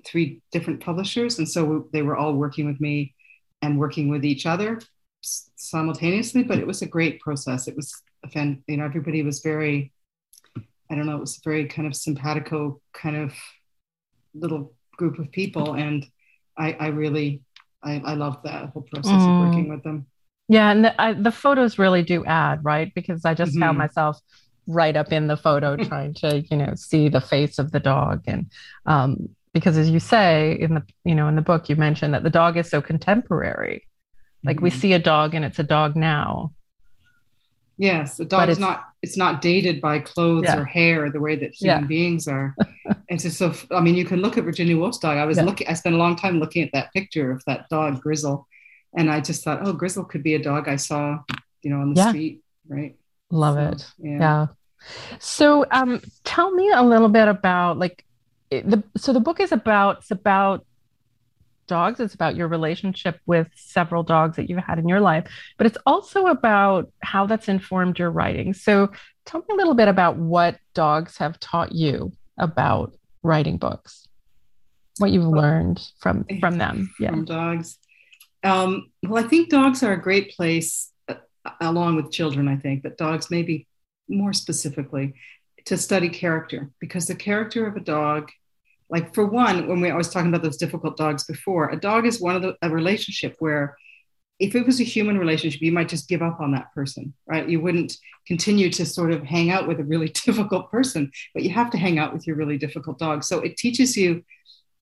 three 0.05 0.41
different 0.53 0.81
publishers, 0.81 1.39
and 1.39 1.49
so 1.49 1.89
they 1.93 2.03
were 2.03 2.17
all 2.17 2.35
working 2.35 2.67
with 2.67 2.81
me 2.81 3.15
and 3.63 3.79
working 3.79 4.09
with 4.09 4.25
each 4.25 4.47
other 4.47 4.81
simultaneously. 5.21 6.45
But 6.45 6.59
it 6.59 6.67
was 6.67 6.83
a 6.83 6.87
great 6.87 7.21
process. 7.21 7.67
It 7.67 7.77
was, 7.77 7.93
you 8.35 8.77
know, 8.77 8.85
everybody 8.85 9.23
was 9.23 9.41
very 9.41 9.93
I 10.91 10.95
don't 10.95 11.07
know, 11.07 11.17
it 11.17 11.21
was 11.21 11.39
a 11.39 11.49
very 11.49 11.67
kind 11.67 11.87
of 11.87 11.95
simpatico 11.95 12.81
kind 12.93 13.17
of 13.17 13.35
little 14.35 14.73
group 14.97 15.19
of 15.19 15.31
people. 15.31 15.75
And 15.75 16.07
I, 16.57 16.73
I 16.73 16.87
really, 16.89 17.43
I, 17.83 18.03
I 18.05 18.15
loved 18.15 18.45
that 18.45 18.71
whole 18.71 18.83
process 18.83 19.13
mm. 19.13 19.43
of 19.43 19.49
working 19.49 19.69
with 19.69 19.83
them. 19.83 20.07
Yeah. 20.49 20.71
And 20.71 20.85
the, 20.85 21.01
I, 21.01 21.13
the 21.13 21.33
photos 21.33 21.79
really 21.79 22.03
do 22.03 22.25
add, 22.25 22.65
right? 22.65 22.93
Because 22.95 23.25
I 23.25 23.35
just 23.35 23.53
mm-hmm. 23.53 23.61
found 23.61 23.79
myself 23.79 24.19
right 24.67 24.97
up 24.97 25.13
in 25.13 25.27
the 25.27 25.37
photo 25.37 25.77
trying 25.85 26.15
to, 26.15 26.41
you 26.51 26.57
know, 26.57 26.75
see 26.75 27.09
the 27.09 27.21
face 27.21 27.59
of 27.59 27.71
the 27.71 27.81
dog. 27.81 28.23
And, 28.27 28.51
um, 28.87 29.29
because 29.53 29.77
as 29.77 29.91
you 29.91 30.01
say 30.01 30.57
in 30.61 30.75
the, 30.75 30.83
you 31.05 31.15
know, 31.15 31.29
in 31.29 31.37
the 31.37 31.43
book, 31.43 31.69
you 31.69 31.77
mentioned 31.77 32.15
that 32.15 32.23
the 32.23 32.31
dog 32.31 32.57
is 32.57 32.69
so 32.69 32.81
contemporary. 32.81 33.87
Like 34.45 34.57
mm-hmm. 34.57 34.65
we 34.65 34.71
see 34.71 34.93
a 34.93 34.99
dog 34.99 35.35
and 35.35 35.45
it's 35.45 35.59
a 35.59 35.65
dog 35.65 35.97
now. 35.97 36.53
Yes, 37.79 38.17
the 38.17 38.25
dog 38.25 38.49
is 38.49 38.59
not 38.59 38.89
it's 39.03 39.17
not 39.17 39.41
dated 39.41 39.81
by 39.81 40.01
clothes 40.01 40.45
yeah. 40.45 40.59
or 40.59 40.65
hair 40.65 41.11
the 41.11 41.21
way 41.21 41.37
that 41.37 41.55
human 41.55 41.83
yeah. 41.83 41.87
beings 41.87 42.27
are. 42.27 42.55
it's 43.09 43.23
so, 43.37 43.53
so, 43.53 43.67
I 43.71 43.81
mean, 43.81 43.95
you 43.95 44.05
can 44.05 44.21
look 44.21 44.37
at 44.37 44.45
Virginia 44.45 44.77
Woolf's 44.77 44.99
dog. 44.99 45.17
I 45.17 45.25
was 45.25 45.37
yeah. 45.37 45.45
looking, 45.45 45.69
I 45.69 45.75
spent 45.75 45.95
a 45.95 45.99
long 45.99 46.17
time 46.17 46.41
looking 46.41 46.65
at 46.65 46.73
that 46.73 46.93
picture 46.93 47.31
of 47.31 47.45
that 47.47 47.69
dog, 47.69 48.01
Grizzle, 48.01 48.49
and 48.97 49.09
I 49.09 49.21
just 49.21 49.45
thought, 49.45 49.61
oh, 49.67 49.73
Grizzle 49.73 50.05
could 50.05 50.25
be 50.25 50.35
a 50.35 50.43
dog 50.43 50.69
I 50.69 50.75
saw, 50.75 51.21
you 51.63 51.71
know, 51.71 51.81
on 51.81 51.95
the 51.95 52.09
street, 52.09 52.43
right? 52.67 52.97
Love 53.31 53.55
so, 53.55 53.61
it. 53.61 53.87
Yeah. 53.99 54.47
So, 55.21 55.65
um, 55.71 56.03
tell 56.25 56.51
me 56.51 56.71
a 56.71 56.83
little 56.83 57.09
bit 57.09 57.29
about 57.29 57.79
like 57.79 58.05
the 58.51 58.83
so 58.97 59.13
the 59.13 59.21
book 59.21 59.41
is 59.41 59.53
about 59.53 59.99
it's 59.99 60.11
about 60.11 60.65
dogs. 61.69 62.01
It's 62.01 62.15
about 62.15 62.35
your 62.35 62.49
relationship 62.49 63.21
with 63.27 63.49
several 63.55 64.03
dogs 64.03 64.37
that 64.37 64.51
you've 64.51 64.59
had 64.59 64.79
in 64.79 64.89
your 64.89 65.01
life, 65.01 65.31
but 65.57 65.67
it's 65.67 65.79
also 65.87 66.27
about 66.27 66.91
how 67.03 67.27
that's 67.27 67.49
informed 67.49 67.99
your 67.99 68.11
writing. 68.11 68.55
So 68.55 68.91
tell 69.25 69.41
me 69.41 69.47
a 69.53 69.57
little 69.57 69.75
bit 69.75 69.89
about 69.89 70.17
what 70.17 70.59
dogs 70.75 71.19
have 71.19 71.39
taught 71.39 71.73
you 71.73 72.13
about 72.39 72.97
writing 73.23 73.59
books, 73.59 74.09
what 74.99 75.11
you've 75.13 75.25
learned 75.25 75.81
from 76.01 76.27
from 76.41 76.59
them. 76.59 76.93
Yeah. 76.99 77.11
From 77.11 77.25
dogs. 77.25 77.79
Um, 78.43 78.91
well, 79.07 79.25
I 79.25 79.29
think 79.29 79.51
dogs 79.51 79.83
are 79.83 79.93
a 79.93 80.01
great 80.01 80.31
place, 80.31 80.93
uh, 81.09 81.15
along 81.61 81.97
with 81.97 82.11
children. 82.11 82.49
I 82.49 82.57
think, 82.57 82.83
but 82.83 82.97
dogs 82.97 83.31
maybe 83.31 83.67
more 84.09 84.33
specifically 84.33 85.15
to 85.67 85.77
study 85.77 86.09
character 86.09 86.71
because 86.81 87.07
the 87.07 87.15
character 87.15 87.67
of 87.67 87.77
a 87.77 87.81
dog 87.81 88.31
like 88.91 89.15
for 89.15 89.27
one 89.27 89.67
when 89.69 89.81
we 89.81 89.91
I 89.91 89.97
was 89.97 90.11
talking 90.11 90.29
about 90.29 90.43
those 90.43 90.57
difficult 90.57 90.97
dogs 90.97 91.25
before 91.25 91.71
a 91.71 91.77
dog 91.77 92.07
is 92.07 92.21
one 92.21 92.37
of 92.37 92.43
the 92.43 92.57
a 92.63 92.71
relationship 92.71 93.37
where 93.39 93.77
if 94.39 94.55
it 94.55 94.65
was 94.65 94.81
a 94.81 94.85
human 94.85 95.19
relationship 95.19 95.61
you 95.61 95.73
might 95.73 95.89
just 95.89 96.09
give 96.09 96.23
up 96.23 96.41
on 96.41 96.53
that 96.53 96.73
person 96.75 97.15
right? 97.27 97.49
You 97.49 97.61
wouldn't 97.61 97.97
continue 98.27 98.71
to 98.71 98.87
sort 98.87 99.13
of 99.13 99.23
hang 99.23 99.51
out 99.51 99.67
with 99.69 99.81
a 99.81 99.85
really 99.85 100.09
difficult 100.25 100.71
person 100.71 101.11
but 101.35 101.43
you 101.43 101.51
have 101.51 101.71
to 101.71 101.79
hang 101.79 101.99
out 101.99 102.13
with 102.13 102.27
your 102.27 102.37
really 102.37 102.59
difficult 102.59 102.99
dog. 102.99 103.25
So 103.25 103.41
it 103.41 103.57
teaches 103.57 103.97
you 103.97 104.25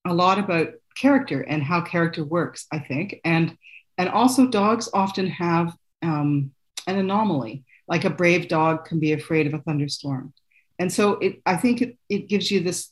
a 0.07 0.15
lot 0.15 0.39
about 0.39 0.69
character 0.97 1.43
and 1.43 1.63
how 1.63 1.81
character 1.81 2.25
works 2.25 2.67
i 2.73 2.79
think. 2.79 3.21
And 3.25 3.57
and 3.99 4.09
also 4.09 4.47
dogs 4.47 4.91
often 4.93 5.27
have 5.29 5.75
um, 6.03 6.53
an 6.87 6.99
anomaly 6.99 7.65
like 7.89 8.05
a 8.05 8.11
brave 8.11 8.49
dog 8.49 8.85
can 8.85 8.99
be 8.99 9.13
afraid 9.13 9.47
of 9.47 9.55
a 9.55 9.59
thunderstorm. 9.59 10.33
And 10.79 10.93
so 10.93 11.13
it, 11.13 11.41
i 11.47 11.57
think 11.57 11.83
it, 11.83 11.97
it 12.09 12.29
gives 12.29 12.51
you 12.51 12.61
this 12.61 12.91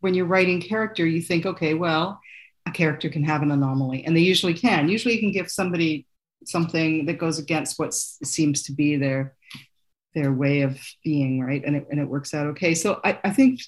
when 0.00 0.14
you're 0.14 0.26
writing 0.26 0.60
character, 0.60 1.06
you 1.06 1.20
think, 1.20 1.46
okay, 1.46 1.74
well, 1.74 2.20
a 2.66 2.70
character 2.70 3.08
can 3.08 3.24
have 3.24 3.42
an 3.42 3.50
anomaly, 3.50 4.04
and 4.04 4.16
they 4.16 4.20
usually 4.20 4.54
can. 4.54 4.88
Usually, 4.88 5.14
you 5.14 5.20
can 5.20 5.32
give 5.32 5.50
somebody 5.50 6.06
something 6.44 7.06
that 7.06 7.18
goes 7.18 7.38
against 7.38 7.78
what 7.78 7.94
seems 7.94 8.62
to 8.64 8.72
be 8.72 8.96
their 8.96 9.34
their 10.14 10.32
way 10.32 10.62
of 10.62 10.80
being, 11.04 11.40
right? 11.40 11.62
And 11.64 11.76
it 11.76 11.86
and 11.90 12.00
it 12.00 12.08
works 12.08 12.34
out 12.34 12.46
okay. 12.48 12.74
So 12.74 13.00
I, 13.04 13.18
I 13.22 13.30
think 13.30 13.60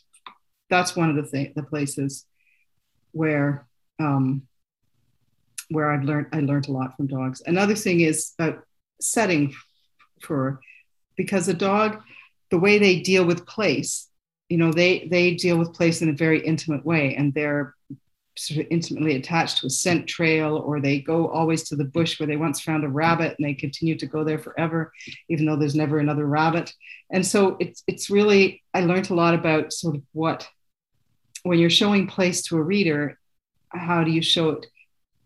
that's 0.70 0.96
one 0.96 1.10
of 1.10 1.16
the 1.16 1.30
th- 1.30 1.54
the 1.54 1.62
places 1.62 2.26
where 3.12 3.66
um, 4.00 4.42
where 5.70 5.90
I've 5.90 6.04
learned 6.04 6.28
I 6.32 6.40
learned 6.40 6.68
a 6.68 6.72
lot 6.72 6.96
from 6.96 7.06
dogs. 7.06 7.42
Another 7.46 7.74
thing 7.74 8.00
is 8.00 8.32
about 8.38 8.64
setting 9.00 9.54
for 10.22 10.60
because 11.16 11.48
a 11.48 11.54
dog, 11.54 12.00
the 12.50 12.58
way 12.58 12.78
they 12.78 13.00
deal 13.00 13.24
with 13.24 13.46
place 13.46 14.07
you 14.48 14.56
know 14.56 14.72
they 14.72 15.08
they 15.10 15.34
deal 15.34 15.58
with 15.58 15.74
place 15.74 16.02
in 16.02 16.08
a 16.08 16.12
very 16.12 16.40
intimate 16.40 16.84
way 16.84 17.14
and 17.14 17.34
they're 17.34 17.74
sort 18.36 18.60
of 18.60 18.66
intimately 18.70 19.16
attached 19.16 19.58
to 19.58 19.66
a 19.66 19.70
scent 19.70 20.06
trail 20.06 20.56
or 20.58 20.80
they 20.80 21.00
go 21.00 21.28
always 21.28 21.64
to 21.64 21.74
the 21.74 21.84
bush 21.84 22.18
where 22.18 22.26
they 22.26 22.36
once 22.36 22.60
found 22.60 22.84
a 22.84 22.88
rabbit 22.88 23.34
and 23.36 23.46
they 23.46 23.52
continue 23.52 23.98
to 23.98 24.06
go 24.06 24.22
there 24.22 24.38
forever 24.38 24.92
even 25.28 25.44
though 25.44 25.56
there's 25.56 25.74
never 25.74 25.98
another 25.98 26.24
rabbit. 26.24 26.72
And 27.10 27.26
so 27.26 27.56
it's 27.58 27.82
it's 27.86 28.10
really 28.10 28.62
i 28.74 28.80
learned 28.80 29.10
a 29.10 29.14
lot 29.14 29.34
about 29.34 29.72
sort 29.72 29.96
of 29.96 30.02
what 30.12 30.48
when 31.42 31.58
you're 31.58 31.70
showing 31.70 32.06
place 32.06 32.42
to 32.42 32.56
a 32.56 32.62
reader 32.62 33.18
how 33.70 34.02
do 34.02 34.10
you 34.10 34.22
show 34.22 34.50
it? 34.50 34.66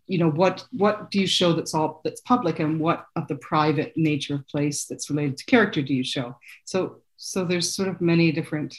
You 0.07 0.17
know 0.17 0.31
what 0.31 0.65
what 0.71 1.11
do 1.11 1.19
you 1.19 1.27
show 1.27 1.53
that's 1.53 1.73
all 1.73 2.01
that's 2.03 2.21
public 2.21 2.59
and 2.59 2.79
what 2.79 3.05
of 3.15 3.27
the 3.27 3.35
private 3.35 3.93
nature 3.95 4.35
of 4.35 4.47
place 4.47 4.85
that's 4.85 5.09
related 5.09 5.37
to 5.37 5.45
character 5.45 5.81
do 5.81 5.93
you 5.93 6.03
show? 6.03 6.37
So 6.65 7.01
so 7.17 7.45
there's 7.45 7.73
sort 7.73 7.87
of 7.89 8.01
many 8.01 8.31
different 8.31 8.75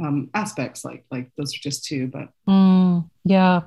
um, 0.00 0.30
aspects 0.34 0.84
like 0.84 1.04
like 1.10 1.30
those 1.36 1.54
are 1.54 1.60
just 1.60 1.84
two 1.84 2.06
but 2.06 2.28
mm, 2.48 3.08
yeah. 3.24 3.62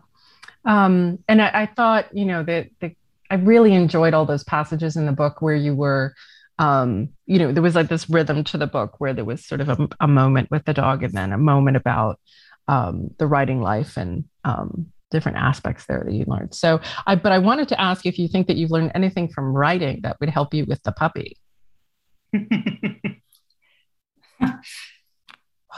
Um, 0.65 1.19
and 1.27 1.41
I, 1.41 1.51
I, 1.53 1.65
thought 1.65 2.15
you 2.15 2.23
know 2.23 2.41
that 2.43 2.69
the, 2.79 2.95
i 3.29 3.35
really 3.35 3.73
enjoyed 3.73 4.13
all 4.13 4.25
those 4.25 4.45
passages 4.45 4.95
in 4.95 5.05
the 5.05 5.11
book 5.11 5.41
where 5.41 5.55
you 5.55 5.75
were 5.75 6.13
um, 6.57 7.09
you 7.25 7.39
know 7.39 7.51
there 7.51 7.63
was 7.63 7.75
like 7.75 7.89
this 7.89 8.09
rhythm 8.09 8.43
to 8.45 8.57
the 8.57 8.67
book 8.67 8.99
where 8.99 9.13
there 9.13 9.25
was 9.25 9.45
sort 9.45 9.61
of 9.61 9.69
a, 9.69 9.89
a 9.99 10.07
moment 10.07 10.49
with 10.51 10.63
the 10.65 10.73
dog 10.73 11.03
and 11.03 11.13
then 11.13 11.33
a 11.33 11.37
moment 11.37 11.75
about 11.75 12.19
um, 12.69 13.09
the 13.17 13.27
writing 13.27 13.61
life 13.61 13.97
and 13.97 14.23
um, 14.45 14.87
different 15.11 15.37
aspects 15.37 15.85
there 15.85 16.03
that 16.05 16.13
you 16.13 16.23
learned. 16.27 16.55
So 16.55 16.79
i 17.05 17.15
but 17.15 17.31
i 17.31 17.39
wanted 17.39 17.67
to 17.69 17.79
ask 17.79 18.05
if 18.05 18.17
you 18.17 18.27
think 18.27 18.47
that 18.47 18.57
you've 18.57 18.71
learned 18.71 18.91
anything 18.95 19.27
from 19.27 19.53
writing 19.53 20.01
that 20.03 20.19
would 20.19 20.29
help 20.29 20.53
you 20.53 20.65
with 20.65 20.81
the 20.83 20.91
puppy 20.91 21.37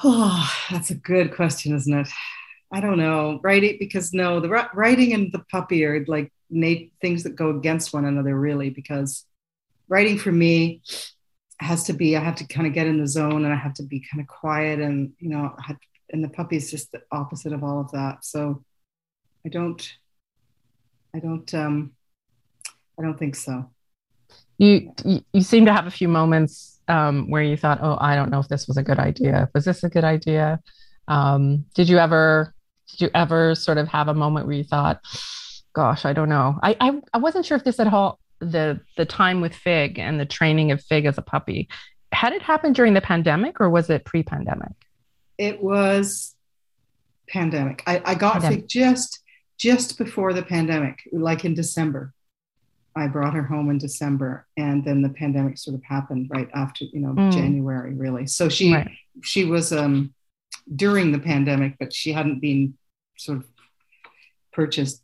Oh, 0.07 0.53
that's 0.71 0.91
a 0.91 0.95
good 0.95 1.33
question, 1.35 1.75
isn't 1.75 1.93
it? 1.93 2.07
I 2.71 2.79
don't 2.79 2.97
know. 2.97 3.39
Writing 3.43 3.77
because 3.79 4.13
no, 4.13 4.39
the 4.39 4.49
writing 4.73 5.13
and 5.13 5.31
the 5.31 5.39
puppy 5.51 5.83
are 5.85 6.05
like 6.05 6.31
things 7.01 7.23
that 7.23 7.35
go 7.35 7.49
against 7.49 7.93
one 7.93 8.05
another, 8.05 8.39
really. 8.39 8.69
Because 8.69 9.25
writing 9.87 10.17
for 10.17 10.31
me 10.31 10.81
has 11.59 11.85
to 11.85 11.93
be 11.93 12.15
I 12.17 12.23
have 12.23 12.35
to 12.35 12.47
kind 12.47 12.67
of 12.67 12.73
get 12.73 12.87
in 12.87 12.99
the 12.99 13.07
zone 13.07 13.45
and 13.45 13.53
I 13.53 13.57
have 13.57 13.73
to 13.75 13.83
be 13.83 14.05
kind 14.11 14.21
of 14.21 14.27
quiet 14.27 14.79
and 14.79 15.13
you 15.19 15.29
know, 15.29 15.55
have, 15.65 15.77
and 16.11 16.23
the 16.23 16.29
puppy 16.29 16.57
is 16.57 16.69
just 16.69 16.91
the 16.91 17.01
opposite 17.11 17.53
of 17.53 17.63
all 17.63 17.79
of 17.79 17.91
that. 17.91 18.25
So 18.25 18.63
I 19.45 19.49
don't, 19.49 19.97
I 21.15 21.19
don't, 21.19 21.51
um, 21.53 21.93
I 22.99 23.03
don't 23.03 23.17
think 23.17 23.35
so. 23.35 23.69
You 24.57 24.93
you 25.33 25.41
seem 25.41 25.65
to 25.65 25.73
have 25.73 25.87
a 25.87 25.91
few 25.91 26.07
moments 26.07 26.74
um, 26.87 27.29
where 27.29 27.43
you 27.43 27.57
thought, 27.57 27.79
"Oh, 27.81 27.97
I 27.99 28.15
don't 28.15 28.29
know 28.29 28.39
if 28.39 28.47
this 28.47 28.67
was 28.67 28.77
a 28.77 28.83
good 28.83 28.99
idea. 28.99 29.49
Was 29.53 29.65
this 29.65 29.83
a 29.83 29.89
good 29.89 30.03
idea?" 30.03 30.59
Um, 31.07 31.65
did 31.75 31.89
you 31.89 31.97
ever 31.97 32.53
did 32.91 33.01
you 33.01 33.09
ever 33.13 33.55
sort 33.55 33.77
of 33.77 33.87
have 33.87 34.07
a 34.07 34.13
moment 34.13 34.47
where 34.47 34.55
you 34.55 34.63
thought, 34.63 35.01
"Gosh, 35.73 36.05
I 36.05 36.13
don't 36.13 36.29
know." 36.29 36.59
I 36.61 36.75
I, 36.79 37.01
I 37.13 37.17
wasn't 37.17 37.45
sure 37.45 37.57
if 37.57 37.63
this 37.63 37.79
at 37.79 37.91
all 37.91 38.19
the 38.39 38.79
the 38.97 39.05
time 39.05 39.41
with 39.41 39.55
Fig 39.55 39.99
and 39.99 40.19
the 40.19 40.25
training 40.25 40.71
of 40.71 40.81
Fig 40.83 41.05
as 41.05 41.17
a 41.17 41.21
puppy 41.21 41.69
had 42.15 42.33
it 42.33 42.41
happened 42.41 42.75
during 42.75 42.93
the 42.93 43.01
pandemic 43.01 43.59
or 43.59 43.69
was 43.69 43.89
it 43.89 44.05
pre-pandemic? 44.05 44.71
It 45.37 45.61
was 45.61 46.33
pandemic. 47.27 47.83
I, 47.85 48.01
I 48.05 48.15
got 48.15 48.33
pandemic. 48.33 48.59
Fig 48.61 48.69
just 48.69 49.19
just 49.57 49.97
before 49.97 50.33
the 50.33 50.43
pandemic, 50.43 50.99
like 51.11 51.45
in 51.45 51.53
December. 51.53 52.13
I 52.95 53.07
brought 53.07 53.33
her 53.33 53.43
home 53.43 53.69
in 53.69 53.77
December, 53.77 54.47
and 54.55 54.83
then 54.85 55.01
the 55.01 55.09
pandemic 55.09 55.57
sort 55.57 55.75
of 55.75 55.83
happened 55.83 56.29
right 56.33 56.49
after, 56.53 56.85
you 56.85 57.01
know, 57.01 57.09
mm. 57.09 57.31
January, 57.31 57.93
really. 57.93 58.25
So 58.25 58.47
she 58.47 58.73
right. 58.73 58.89
she 59.21 59.43
was 59.43 59.73
um, 59.73 60.13
during 60.73 61.11
the 61.11 61.19
pandemic, 61.19 61.75
but 61.79 61.93
she 61.93 62.13
hadn't 62.13 62.39
been 62.39 62.75
sort 63.17 63.39
of 63.39 63.45
purchased 64.53 65.03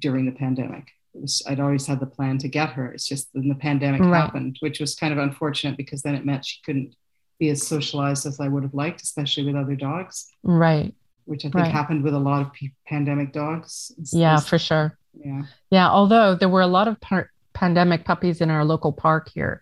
during 0.00 0.26
the 0.26 0.32
pandemic. 0.32 0.88
Was, 1.12 1.42
I'd 1.46 1.60
always 1.60 1.86
had 1.86 2.00
the 2.00 2.06
plan 2.06 2.38
to 2.38 2.48
get 2.48 2.70
her. 2.70 2.92
It's 2.92 3.06
just 3.06 3.28
then 3.32 3.48
the 3.48 3.54
pandemic 3.54 4.00
right. 4.00 4.20
happened, 4.20 4.56
which 4.60 4.80
was 4.80 4.94
kind 4.94 5.12
of 5.12 5.18
unfortunate 5.18 5.76
because 5.76 6.02
then 6.02 6.14
it 6.14 6.26
meant 6.26 6.44
she 6.44 6.60
couldn't 6.64 6.94
be 7.38 7.48
as 7.48 7.66
socialized 7.66 8.26
as 8.26 8.40
I 8.40 8.48
would 8.48 8.64
have 8.64 8.74
liked, 8.74 9.02
especially 9.02 9.46
with 9.46 9.56
other 9.56 9.76
dogs. 9.76 10.26
Right. 10.42 10.94
Which 11.24 11.44
I 11.44 11.48
think 11.48 11.54
right. 11.54 11.72
happened 11.72 12.02
with 12.02 12.14
a 12.14 12.18
lot 12.18 12.42
of 12.42 12.52
p- 12.52 12.74
pandemic 12.86 13.32
dogs. 13.32 13.92
It's, 13.98 14.12
yeah, 14.12 14.40
for 14.40 14.58
sure. 14.58 14.98
Yeah. 15.12 15.42
Yeah. 15.70 15.90
Although 15.90 16.34
there 16.34 16.48
were 16.48 16.60
a 16.60 16.66
lot 16.66 16.88
of 16.88 17.00
par- 17.00 17.30
pandemic 17.54 18.04
puppies 18.04 18.40
in 18.40 18.50
our 18.50 18.64
local 18.64 18.92
park 18.92 19.30
here. 19.32 19.60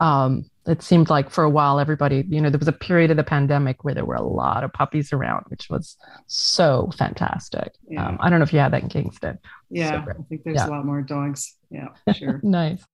Um, 0.00 0.50
it 0.66 0.82
seemed 0.82 1.10
like 1.10 1.30
for 1.30 1.44
a 1.44 1.50
while, 1.50 1.78
everybody, 1.78 2.24
you 2.28 2.40
know, 2.40 2.50
there 2.50 2.58
was 2.58 2.68
a 2.68 2.72
period 2.72 3.10
of 3.10 3.16
the 3.16 3.24
pandemic 3.24 3.84
where 3.84 3.94
there 3.94 4.04
were 4.04 4.16
a 4.16 4.22
lot 4.22 4.64
of 4.64 4.72
puppies 4.72 5.12
around, 5.12 5.44
which 5.48 5.70
was 5.70 5.96
so 6.26 6.90
fantastic. 6.98 7.72
Yeah. 7.88 8.06
Um, 8.06 8.18
I 8.20 8.28
don't 8.28 8.40
know 8.40 8.42
if 8.42 8.52
you 8.52 8.58
had 8.58 8.72
that 8.72 8.82
in 8.82 8.88
Kingston. 8.88 9.38
Yeah. 9.70 10.04
So 10.04 10.10
I 10.10 10.14
think 10.28 10.42
there's 10.44 10.56
yeah. 10.56 10.66
a 10.66 10.70
lot 10.70 10.84
more 10.84 11.02
dogs. 11.02 11.54
Yeah, 11.70 11.88
sure. 12.14 12.40
nice. 12.42 12.84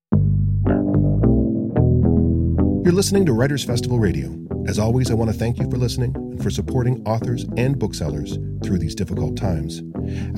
You're 2.85 2.93
listening 2.93 3.27
to 3.27 3.33
Writers 3.33 3.65
Festival 3.65 3.99
Radio. 3.99 4.29
As 4.67 4.79
always, 4.79 5.11
I 5.11 5.15
want 5.15 5.31
to 5.31 5.37
thank 5.37 5.59
you 5.59 5.69
for 5.69 5.77
listening 5.77 6.15
and 6.15 6.43
for 6.43 6.51
supporting 6.51 7.05
authors 7.07 7.45
and 7.57 7.79
booksellers 7.79 8.39
through 8.63 8.79
these 8.79 8.95
difficult 8.95 9.37
times. 9.37 9.83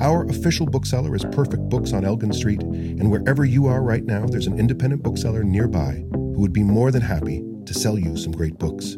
Our 0.01 0.25
official 0.25 0.65
bookseller 0.65 1.15
is 1.15 1.23
Perfect 1.25 1.69
Books 1.69 1.93
on 1.93 2.03
Elgin 2.03 2.33
Street, 2.33 2.61
and 2.63 3.11
wherever 3.11 3.45
you 3.45 3.67
are 3.67 3.83
right 3.83 4.03
now, 4.03 4.25
there's 4.25 4.47
an 4.47 4.59
independent 4.59 5.03
bookseller 5.03 5.43
nearby 5.43 6.03
who 6.11 6.41
would 6.41 6.53
be 6.53 6.63
more 6.63 6.91
than 6.91 7.01
happy 7.03 7.43
to 7.65 7.73
sell 7.73 7.99
you 7.99 8.17
some 8.17 8.31
great 8.31 8.57
books. 8.57 8.97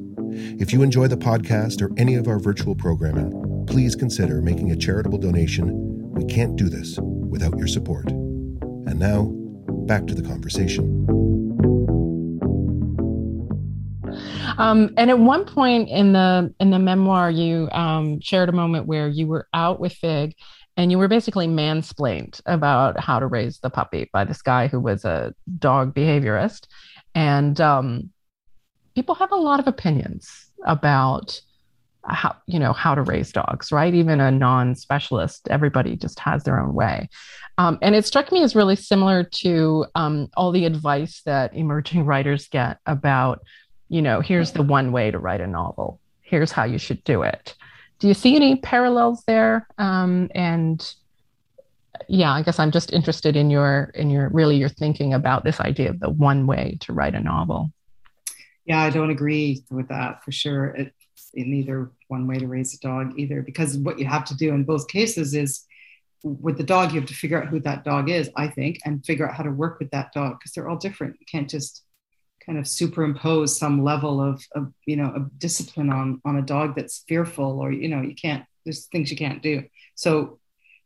If 0.60 0.72
you 0.72 0.82
enjoy 0.82 1.08
the 1.08 1.18
podcast 1.18 1.82
or 1.82 1.92
any 1.98 2.16
of 2.16 2.28
our 2.28 2.40
virtual 2.40 2.76
programming, 2.76 3.66
please 3.68 3.96
consider 3.96 4.42
making 4.42 4.72
a 4.72 4.78
charitable 4.78 5.18
donation. 5.18 6.14
We 6.14 6.26
can't 6.26 6.56
do 6.56 6.70
this 6.70 6.98
without 7.02 7.58
your 7.58 7.68
support. 7.68 8.10
And 8.10 8.98
now, 8.98 9.32
back 9.88 10.08
to 10.08 10.16
the 10.16 10.22
conversation. 10.22 11.17
Um, 14.58 14.94
and 14.98 15.10
at 15.10 15.20
one 15.20 15.46
point 15.46 15.90
in 15.90 16.14
the 16.14 16.54
in 16.60 16.72
the 16.72 16.80
memoir, 16.80 17.30
you 17.30 17.70
um, 17.72 18.20
shared 18.20 18.50
a 18.50 18.54
moment 18.54 18.88
where 18.88 19.08
you 19.08 19.28
were 19.28 19.48
out 19.54 19.80
with 19.80 19.94
Fig, 19.94 20.36
and 20.76 20.92
you 20.92 20.98
were 20.98 21.08
basically 21.08 21.48
mansplained 21.48 22.42
about 22.46 23.00
how 23.00 23.20
to 23.20 23.28
raise 23.28 23.60
the 23.60 23.70
puppy 23.70 24.10
by 24.12 24.24
this 24.24 24.42
guy 24.42 24.68
who 24.68 24.80
was 24.80 25.06
a 25.06 25.34
dog 25.60 25.94
behaviorist, 25.94 26.68
and 27.14 27.60
um, 27.62 28.10
people 28.96 29.16
have 29.16 29.32
a 29.32 29.36
lot 29.36 29.60
of 29.60 29.68
opinions 29.68 30.48
about 30.66 31.40
how 32.04 32.36
you 32.48 32.58
know 32.58 32.74
how 32.74 32.96
to 32.96 33.02
raise 33.02 33.32
dogs 33.32 33.72
right? 33.72 33.94
Even 33.94 34.22
a 34.22 34.32
non-specialist 34.32 35.48
everybody 35.50 35.96
just 35.96 36.20
has 36.20 36.44
their 36.44 36.60
own 36.60 36.74
way. 36.74 37.10
Um, 37.58 37.80
and 37.82 37.96
it 37.96 38.06
struck 38.06 38.32
me 38.32 38.44
as 38.44 38.56
really 38.56 38.76
similar 38.76 39.24
to 39.24 39.86
um, 39.96 40.30
all 40.38 40.52
the 40.52 40.66
advice 40.66 41.22
that 41.26 41.56
emerging 41.56 42.06
writers 42.12 42.48
get 42.48 42.80
about 42.86 43.42
you 43.90 44.02
know, 44.02 44.22
here's 44.22 44.52
the 44.52 44.64
one 44.64 44.92
way 44.92 45.12
to 45.12 45.20
write 45.20 45.42
a 45.42 45.48
novel. 45.48 46.00
Here's 46.22 46.52
how 46.52 46.66
you 46.66 46.78
should 46.78 47.04
do 47.04 47.22
it. 47.24 47.56
Do 48.00 48.08
you 48.08 48.14
see 48.14 48.36
any 48.36 48.58
parallels 48.58 49.24
there? 49.26 49.68
Um, 49.78 50.30
and 50.36 50.94
yeah, 52.08 52.32
I 52.32 52.44
guess 52.44 52.60
I'm 52.60 52.72
just 52.72 52.94
interested 52.94 53.36
in 53.36 53.50
your 53.50 53.92
in 53.96 54.10
your 54.10 54.30
really 54.30 54.58
your 54.58 54.70
thinking 54.70 55.14
about 55.14 55.44
this 55.44 55.60
idea 55.60 55.90
of 55.90 56.00
the 56.00 56.10
one 56.10 56.46
way 56.46 56.78
to 56.82 56.94
write 56.94 57.16
a 57.16 57.20
novel. 57.20 57.72
Yeah, 58.66 58.82
I 58.82 58.90
don't 58.90 59.10
agree 59.10 59.64
with 59.72 59.88
that 59.88 60.24
for 60.24 60.32
sure. 60.32 60.68
It's 60.68 61.32
neither 61.34 61.92
one 62.08 62.28
way 62.28 62.38
to 62.38 62.48
raise 62.48 62.74
a 62.74 62.80
dog 62.80 63.14
either, 63.18 63.42
because 63.42 63.78
what 63.78 63.98
you 63.98 64.06
have 64.06 64.26
to 64.26 64.36
do 64.36 64.54
in 64.54 64.64
both 64.64 64.88
cases 64.88 65.34
is 65.34 65.64
with 66.24 66.58
the 66.58 66.64
dog, 66.64 66.92
you 66.92 67.00
have 67.00 67.08
to 67.10 67.16
figure 67.16 67.42
out 67.42 67.48
who 67.48 67.60
that 67.62 67.84
dog 67.84 68.10
is, 68.10 68.30
I 68.36 68.48
think, 68.48 68.80
and 68.86 69.06
figure 69.06 69.28
out 69.28 69.36
how 69.36 69.44
to 69.44 69.52
work 69.52 69.80
with 69.80 69.92
that 69.92 70.12
dog 70.14 70.38
because 70.38 70.52
they're 70.52 70.68
all 70.68 70.78
different. 70.78 71.16
You 71.20 71.26
can't 71.32 71.50
just 71.50 71.84
kind 72.48 72.58
of 72.58 72.66
superimpose 72.66 73.58
some 73.60 73.84
level 73.84 74.22
of, 74.22 74.44
of 74.56 74.74
you 74.86 74.96
know 74.96 75.12
of 75.14 75.38
discipline 75.38 75.92
on 75.92 76.22
on 76.26 76.38
a 76.38 76.42
dog 76.42 76.76
that's 76.76 77.04
fearful 77.08 77.60
or 77.60 77.72
you 77.72 77.90
know 77.90 78.02
you 78.02 78.16
can't 78.16 78.46
there's 78.66 78.88
things 78.88 79.12
you 79.12 79.18
can't 79.18 79.44
do. 79.44 79.64
So 79.96 80.40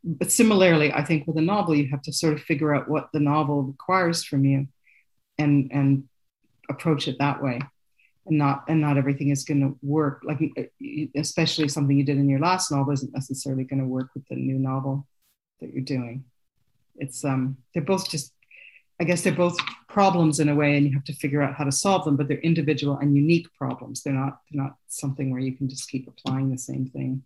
but 0.04 0.32
similarly 0.32 0.92
i 0.92 1.06
think 1.06 1.28
with 1.28 1.38
a 1.38 1.42
novel 1.42 1.76
you 1.76 1.88
have 1.88 2.02
to 2.02 2.12
sort 2.12 2.34
of 2.34 2.42
figure 2.42 2.74
out 2.74 2.90
what 2.90 3.10
the 3.14 3.20
novel 3.20 3.62
requires 3.62 4.24
from 4.24 4.44
you 4.44 4.68
and 5.38 5.70
and 5.72 6.10
approach 6.72 7.08
it 7.08 7.18
that 7.20 7.42
way. 7.42 7.60
And 8.26 8.38
not 8.38 8.66
and 8.68 8.82
not 8.82 8.98
everything 8.98 9.30
is 9.30 9.44
going 9.44 9.62
to 9.62 9.78
work. 9.82 10.22
Like 10.24 10.40
especially 11.16 11.68
something 11.68 11.98
you 11.98 12.06
did 12.06 12.18
in 12.18 12.30
your 12.30 12.40
last 12.40 12.72
novel 12.72 12.94
isn't 12.94 13.14
necessarily 13.14 13.64
going 13.64 13.82
to 13.82 13.88
work 13.88 14.10
with 14.14 14.28
the 14.28 14.36
new 14.36 14.60
novel 14.60 15.08
that 15.60 15.74
you're 15.74 15.84
doing. 15.84 16.26
It's 16.96 17.24
um 17.26 17.58
they're 17.74 17.84
both 17.84 18.10
just 18.10 18.34
I 19.02 19.04
guess 19.04 19.24
they're 19.24 19.34
both 19.34 19.58
problems 19.90 20.40
in 20.40 20.48
a 20.48 20.54
way, 20.54 20.78
and 20.78 20.86
you 20.86 20.94
have 20.94 21.04
to 21.06 21.14
figure 21.14 21.42
out 21.42 21.56
how 21.56 21.64
to 21.64 21.72
solve 21.72 22.06
them. 22.06 22.16
But 22.16 22.28
they're 22.28 22.38
individual 22.38 23.00
and 23.00 23.16
unique 23.16 23.48
problems. 23.58 24.04
They're 24.04 24.14
not 24.14 24.42
they're 24.52 24.62
not 24.62 24.76
something 24.88 25.32
where 25.32 25.40
you 25.42 25.58
can 25.58 25.68
just 25.68 25.90
keep 25.90 26.08
applying 26.08 26.52
the 26.52 26.58
same 26.58 26.86
thing. 26.86 27.24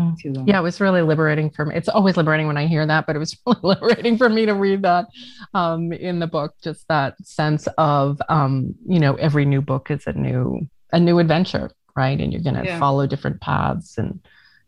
Mm. 0.00 0.18
To 0.18 0.32
them. 0.32 0.48
Yeah, 0.48 0.58
it 0.58 0.62
was 0.62 0.80
really 0.80 1.02
liberating 1.02 1.48
for 1.48 1.64
me. 1.64 1.76
It's 1.76 1.88
always 1.88 2.16
liberating 2.16 2.48
when 2.48 2.56
I 2.56 2.66
hear 2.66 2.84
that, 2.84 3.06
but 3.06 3.14
it 3.14 3.20
was 3.20 3.38
really 3.46 3.60
liberating 3.62 4.18
for 4.18 4.28
me 4.28 4.46
to 4.46 4.54
read 4.54 4.82
that 4.82 5.06
um, 5.54 5.92
in 5.92 6.18
the 6.18 6.26
book. 6.26 6.54
Just 6.60 6.88
that 6.88 7.14
sense 7.24 7.68
of 7.78 8.20
um, 8.28 8.74
you 8.84 8.98
know 8.98 9.14
every 9.14 9.44
new 9.44 9.62
book 9.62 9.92
is 9.92 10.08
a 10.08 10.12
new 10.12 10.68
a 10.92 10.98
new 10.98 11.20
adventure, 11.20 11.70
right? 11.94 12.20
And 12.20 12.32
you're 12.32 12.42
going 12.42 12.56
to 12.56 12.64
yeah. 12.64 12.80
follow 12.80 13.06
different 13.06 13.40
paths 13.40 13.96
and 13.96 14.18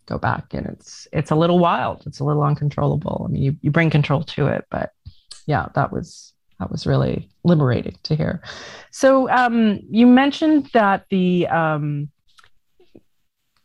go 0.06 0.18
back, 0.18 0.54
and 0.54 0.66
it's 0.66 1.08
it's 1.12 1.32
a 1.32 1.37
little 1.37 1.58
wild. 1.58 2.04
It's 2.06 2.20
a 2.20 2.24
little 2.24 2.44
uncontrollable. 2.44 3.26
I 3.28 3.32
mean, 3.32 3.42
you 3.42 3.56
you 3.61 3.72
bring 3.72 3.90
control 3.90 4.22
to 4.22 4.46
it, 4.46 4.66
but 4.70 4.92
yeah, 5.46 5.66
that 5.74 5.92
was 5.92 6.33
that 6.59 6.70
was 6.70 6.87
really 6.87 7.28
liberating 7.44 7.96
to 8.05 8.14
hear. 8.14 8.40
So 8.90 9.28
um, 9.31 9.81
you 9.90 10.07
mentioned 10.07 10.70
that 10.74 11.07
the 11.11 11.48
um, 11.48 12.11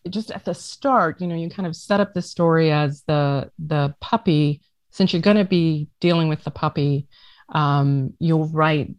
just 0.09 0.31
at 0.31 0.45
the 0.45 0.55
start, 0.55 1.21
you 1.21 1.27
know, 1.27 1.35
you 1.35 1.49
kind 1.49 1.67
of 1.67 1.75
set 1.75 1.99
up 1.99 2.13
the 2.13 2.21
story 2.21 2.71
as 2.71 3.03
the 3.03 3.51
the 3.59 3.93
puppy. 4.01 4.61
Since 4.89 5.13
you're 5.13 5.21
going 5.21 5.37
to 5.37 5.45
be 5.45 5.89
dealing 5.99 6.27
with 6.27 6.43
the 6.43 6.49
puppy, 6.49 7.07
um, 7.49 8.13
you'll 8.19 8.47
write 8.47 8.95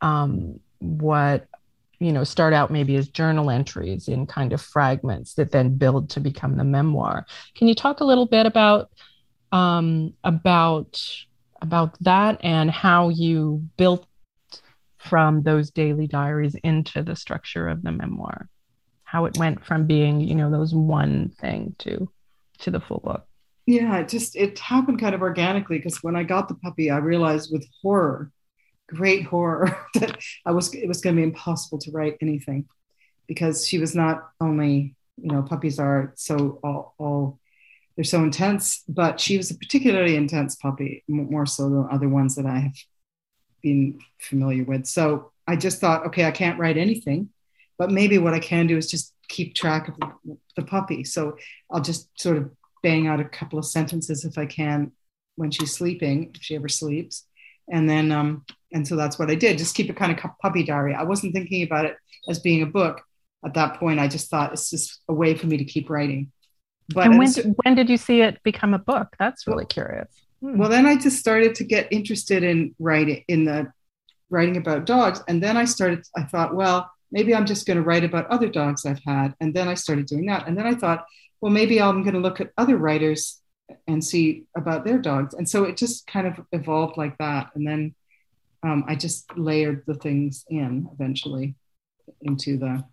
um, 0.00 0.60
what 0.78 1.48
you 1.98 2.12
know 2.12 2.22
start 2.22 2.52
out 2.52 2.70
maybe 2.70 2.94
as 2.96 3.08
journal 3.08 3.50
entries 3.50 4.06
in 4.06 4.26
kind 4.26 4.52
of 4.52 4.60
fragments 4.60 5.34
that 5.34 5.50
then 5.50 5.76
build 5.76 6.10
to 6.10 6.20
become 6.20 6.56
the 6.56 6.64
memoir. 6.64 7.26
Can 7.56 7.66
you 7.66 7.74
talk 7.74 8.00
a 8.00 8.04
little 8.04 8.26
bit 8.26 8.46
about 8.46 8.90
um, 9.50 10.14
about 10.22 11.00
about 11.64 11.96
that 12.02 12.38
and 12.44 12.70
how 12.70 13.08
you 13.08 13.64
built 13.76 14.06
from 14.98 15.42
those 15.42 15.70
daily 15.70 16.06
diaries 16.06 16.54
into 16.62 17.02
the 17.02 17.16
structure 17.16 17.68
of 17.68 17.82
the 17.82 17.90
memoir. 17.90 18.48
How 19.02 19.24
it 19.24 19.38
went 19.38 19.64
from 19.64 19.86
being 19.86 20.20
you 20.20 20.34
know 20.34 20.50
those 20.50 20.74
one 20.74 21.32
thing 21.40 21.74
to 21.80 22.08
to 22.60 22.70
the 22.70 22.80
full 22.80 23.00
book. 23.04 23.26
Yeah 23.66 23.98
it 23.98 24.08
just 24.08 24.36
it 24.36 24.58
happened 24.58 25.00
kind 25.00 25.14
of 25.14 25.22
organically 25.22 25.78
because 25.78 26.02
when 26.02 26.16
i 26.16 26.22
got 26.22 26.48
the 26.48 26.54
puppy 26.54 26.90
i 26.90 26.98
realized 26.98 27.50
with 27.50 27.66
horror 27.80 28.30
great 28.88 29.24
horror 29.24 29.74
that 29.94 30.18
i 30.44 30.52
was 30.52 30.74
it 30.74 30.86
was 30.86 31.00
going 31.00 31.16
to 31.16 31.20
be 31.20 31.30
impossible 31.32 31.78
to 31.78 31.90
write 31.90 32.18
anything 32.20 32.66
because 33.26 33.66
she 33.66 33.78
was 33.78 33.94
not 33.94 34.28
only 34.38 34.94
you 35.16 35.32
know 35.32 35.42
puppies 35.42 35.78
are 35.78 36.12
so 36.16 36.60
all, 36.62 36.94
all 36.98 37.38
they're 37.96 38.04
so 38.04 38.22
intense. 38.22 38.82
But 38.88 39.20
she 39.20 39.36
was 39.36 39.50
a 39.50 39.58
particularly 39.58 40.16
intense 40.16 40.56
puppy, 40.56 41.04
more 41.08 41.46
so 41.46 41.64
than 41.64 41.88
other 41.90 42.08
ones 42.08 42.34
that 42.36 42.46
I 42.46 42.58
have 42.58 42.76
been 43.62 43.98
familiar 44.18 44.64
with. 44.64 44.86
So 44.86 45.32
I 45.46 45.56
just 45.56 45.80
thought, 45.80 46.06
okay, 46.06 46.24
I 46.24 46.30
can't 46.30 46.58
write 46.58 46.76
anything, 46.76 47.30
but 47.78 47.90
maybe 47.90 48.18
what 48.18 48.34
I 48.34 48.38
can 48.38 48.66
do 48.66 48.76
is 48.76 48.90
just 48.90 49.12
keep 49.28 49.54
track 49.54 49.88
of 49.88 49.96
the, 50.56 50.62
puppy. 50.62 51.02
So 51.02 51.36
I'll 51.70 51.80
just 51.80 52.08
sort 52.20 52.36
of 52.36 52.50
bang 52.82 53.06
out 53.06 53.20
a 53.20 53.24
couple 53.24 53.58
of 53.58 53.64
sentences 53.64 54.24
if 54.24 54.38
I 54.38 54.46
can 54.46 54.92
when 55.36 55.50
she's 55.50 55.74
sleeping, 55.74 56.30
if 56.34 56.42
she 56.42 56.54
ever 56.54 56.68
sleeps, 56.68 57.26
And 57.68 57.88
then, 57.88 58.12
um, 58.12 58.44
and 58.72 58.86
so 58.86 58.94
that's 58.94 59.18
what 59.18 59.30
I 59.30 59.34
did. 59.34 59.58
Just 59.58 59.74
keep 59.74 59.90
it 59.90 59.96
kind 59.96 60.12
of 60.12 60.18
puppy 60.40 60.62
diary. 60.62 60.94
I 60.94 61.02
wasn't 61.02 61.32
thinking 61.32 61.62
about 61.62 61.86
it 61.86 61.96
as 62.28 62.38
being 62.38 62.62
a 62.62 62.66
book 62.66 63.02
at 63.44 63.54
that 63.54 63.78
point. 63.80 63.98
I 63.98 64.08
just 64.08 64.30
thought 64.30 64.52
it's 64.52 64.70
just 64.70 65.00
a 65.08 65.12
way 65.12 65.34
for 65.34 65.46
me 65.46 65.56
to 65.56 65.64
keep 65.64 65.90
writing. 65.90 66.30
But 66.88 67.06
and 67.06 67.18
when, 67.18 67.32
when 67.62 67.74
did 67.74 67.88
you 67.88 67.96
see 67.96 68.20
it 68.20 68.42
become 68.42 68.74
a 68.74 68.78
book? 68.78 69.14
That's 69.18 69.46
really 69.46 69.64
curious. 69.64 70.08
Hmm. 70.40 70.58
Well, 70.58 70.68
then 70.68 70.86
I 70.86 70.96
just 70.96 71.18
started 71.18 71.54
to 71.56 71.64
get 71.64 71.88
interested 71.90 72.42
in 72.42 72.74
writing 72.78 73.24
in 73.28 73.44
the 73.44 73.72
writing 74.30 74.56
about 74.56 74.84
dogs, 74.84 75.22
and 75.28 75.42
then 75.42 75.56
I 75.56 75.64
started. 75.64 76.04
I 76.16 76.24
thought, 76.24 76.54
well, 76.54 76.90
maybe 77.10 77.34
I'm 77.34 77.46
just 77.46 77.66
going 77.66 77.76
to 77.76 77.82
write 77.82 78.04
about 78.04 78.26
other 78.28 78.48
dogs 78.48 78.84
I've 78.84 79.02
had, 79.06 79.34
and 79.40 79.54
then 79.54 79.68
I 79.68 79.74
started 79.74 80.06
doing 80.06 80.26
that, 80.26 80.46
and 80.46 80.58
then 80.58 80.66
I 80.66 80.74
thought, 80.74 81.06
well, 81.40 81.52
maybe 81.52 81.80
I'm 81.80 82.02
going 82.02 82.14
to 82.14 82.20
look 82.20 82.40
at 82.40 82.50
other 82.58 82.76
writers 82.76 83.40
and 83.86 84.04
see 84.04 84.44
about 84.56 84.84
their 84.84 84.98
dogs, 84.98 85.34
and 85.34 85.48
so 85.48 85.64
it 85.64 85.76
just 85.76 86.06
kind 86.06 86.26
of 86.26 86.40
evolved 86.52 86.98
like 86.98 87.16
that, 87.18 87.50
and 87.54 87.66
then 87.66 87.94
um, 88.62 88.84
I 88.86 88.94
just 88.94 89.36
layered 89.38 89.84
the 89.86 89.94
things 89.94 90.44
in 90.48 90.88
eventually 90.92 91.54
into 92.22 92.58
the 92.58 92.84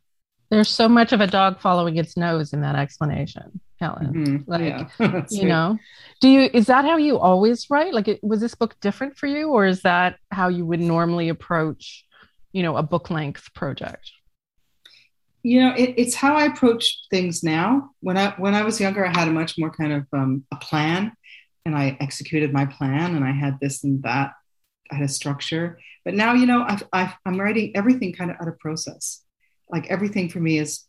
there's 0.52 0.70
so 0.70 0.90
much 0.90 1.14
of 1.14 1.22
a 1.22 1.28
dog 1.28 1.62
following 1.62 1.96
its 1.96 2.18
nose 2.18 2.52
in 2.52 2.60
that 2.60 2.76
explanation, 2.76 3.62
Helen. 3.82 4.14
Mm-hmm. 4.14 4.50
Like, 4.50 4.62
yeah. 5.00 5.26
you 5.30 5.48
know, 5.48 5.78
do 6.22 6.30
you, 6.30 6.50
is 6.54 6.68
that 6.68 6.86
how 6.86 6.98
you 6.98 7.20
always 7.20 7.70
write? 7.70 7.94
Like, 7.94 8.08
it, 8.08 8.24
was 8.24 8.40
this 8.40 8.56
book 8.56 8.80
different 8.80 9.18
for 9.18 9.28
you, 9.28 9.50
or 9.50 9.66
is 9.66 9.82
that 9.82 10.18
how 10.32 10.48
you 10.48 10.66
would 10.66 10.80
normally 10.80 11.30
approach, 11.30 12.06
you 12.54 12.64
know, 12.64 12.78
a 12.78 12.84
book 12.84 13.10
length 13.10 13.54
project? 13.54 14.12
You 15.44 15.62
know, 15.62 15.74
it, 15.76 15.96
it's 15.98 16.16
how 16.16 16.36
I 16.36 16.46
approach 16.46 17.00
things 17.10 17.44
now. 17.44 17.90
When 18.00 18.16
I 18.16 18.36
when 18.38 18.54
I 18.54 18.62
was 18.62 18.80
younger, 18.80 19.06
I 19.06 19.10
had 19.10 19.28
a 19.28 19.32
much 19.32 19.58
more 19.58 19.72
kind 19.72 19.92
of 19.92 20.08
um, 20.14 20.46
a 20.52 20.56
plan, 20.56 21.12
and 21.66 21.76
I 21.76 21.98
executed 22.00 22.54
my 22.54 22.66
plan, 22.66 23.16
and 23.16 23.26
I 23.26 23.32
had 23.32 23.60
this 23.60 23.84
and 23.84 24.04
that. 24.04 24.34
I 24.92 24.96
had 24.96 25.06
a 25.06 25.08
structure, 25.08 25.80
but 26.06 26.14
now 26.14 26.34
you 26.34 26.46
know 26.46 26.64
I've, 26.68 26.84
I've, 26.94 27.14
I'm 27.26 27.40
writing 27.40 27.72
everything 27.76 28.14
kind 28.14 28.30
of 28.30 28.38
out 28.40 28.50
of 28.50 28.60
process 28.60 29.24
like 29.72 29.90
everything 29.90 30.30
for 30.30 30.40
me 30.40 30.60
is 30.60 30.84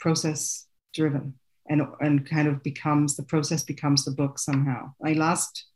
process 0.00 0.66
driven 0.94 1.34
and 1.68 1.82
and 2.00 2.28
kind 2.28 2.48
of 2.48 2.62
becomes 2.62 3.16
the 3.16 3.22
process 3.22 3.62
becomes 3.62 4.04
the 4.04 4.10
book 4.10 4.38
somehow 4.38 4.92
my 5.00 5.12
last 5.12 5.66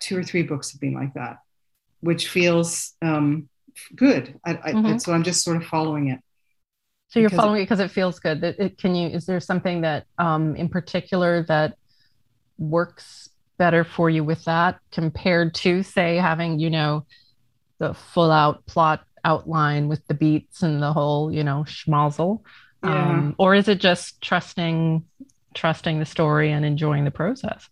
two 0.00 0.18
or 0.18 0.22
three 0.22 0.42
books 0.42 0.72
have 0.72 0.80
been 0.80 0.94
like 0.94 1.12
that 1.14 1.38
which 2.00 2.28
feels 2.28 2.94
um, 3.02 3.48
good 3.94 4.38
I, 4.44 4.54
mm-hmm. 4.54 4.98
So 4.98 5.12
i'm 5.12 5.22
just 5.22 5.44
sort 5.44 5.56
of 5.58 5.64
following 5.64 6.08
it 6.08 6.20
so 7.08 7.20
you're 7.20 7.30
following 7.30 7.62
it 7.62 7.64
because 7.64 7.80
it 7.80 7.90
feels 7.90 8.18
good 8.18 8.42
it, 8.42 8.56
it, 8.58 8.78
can 8.78 8.94
you 8.94 9.08
is 9.08 9.26
there 9.26 9.40
something 9.40 9.82
that 9.82 10.06
um, 10.18 10.56
in 10.56 10.68
particular 10.68 11.44
that 11.44 11.76
works 12.58 13.28
better 13.58 13.84
for 13.84 14.10
you 14.10 14.24
with 14.24 14.44
that 14.44 14.78
compared 14.90 15.54
to 15.54 15.82
say 15.82 16.16
having 16.16 16.58
you 16.58 16.70
know 16.70 17.06
the 17.78 17.94
full 17.94 18.30
out 18.30 18.64
plot 18.66 19.04
outline 19.26 19.88
with 19.88 20.06
the 20.06 20.14
beats 20.14 20.62
and 20.62 20.80
the 20.80 20.92
whole, 20.92 21.32
you 21.32 21.42
know, 21.42 21.64
schmozzle? 21.66 22.40
Yeah. 22.86 23.08
Um, 23.08 23.34
or 23.38 23.54
is 23.54 23.68
it 23.68 23.80
just 23.80 24.20
trusting 24.20 25.04
trusting 25.54 25.98
the 25.98 26.04
story 26.04 26.52
and 26.52 26.64
enjoying 26.64 27.04
the 27.04 27.10
process? 27.10 27.68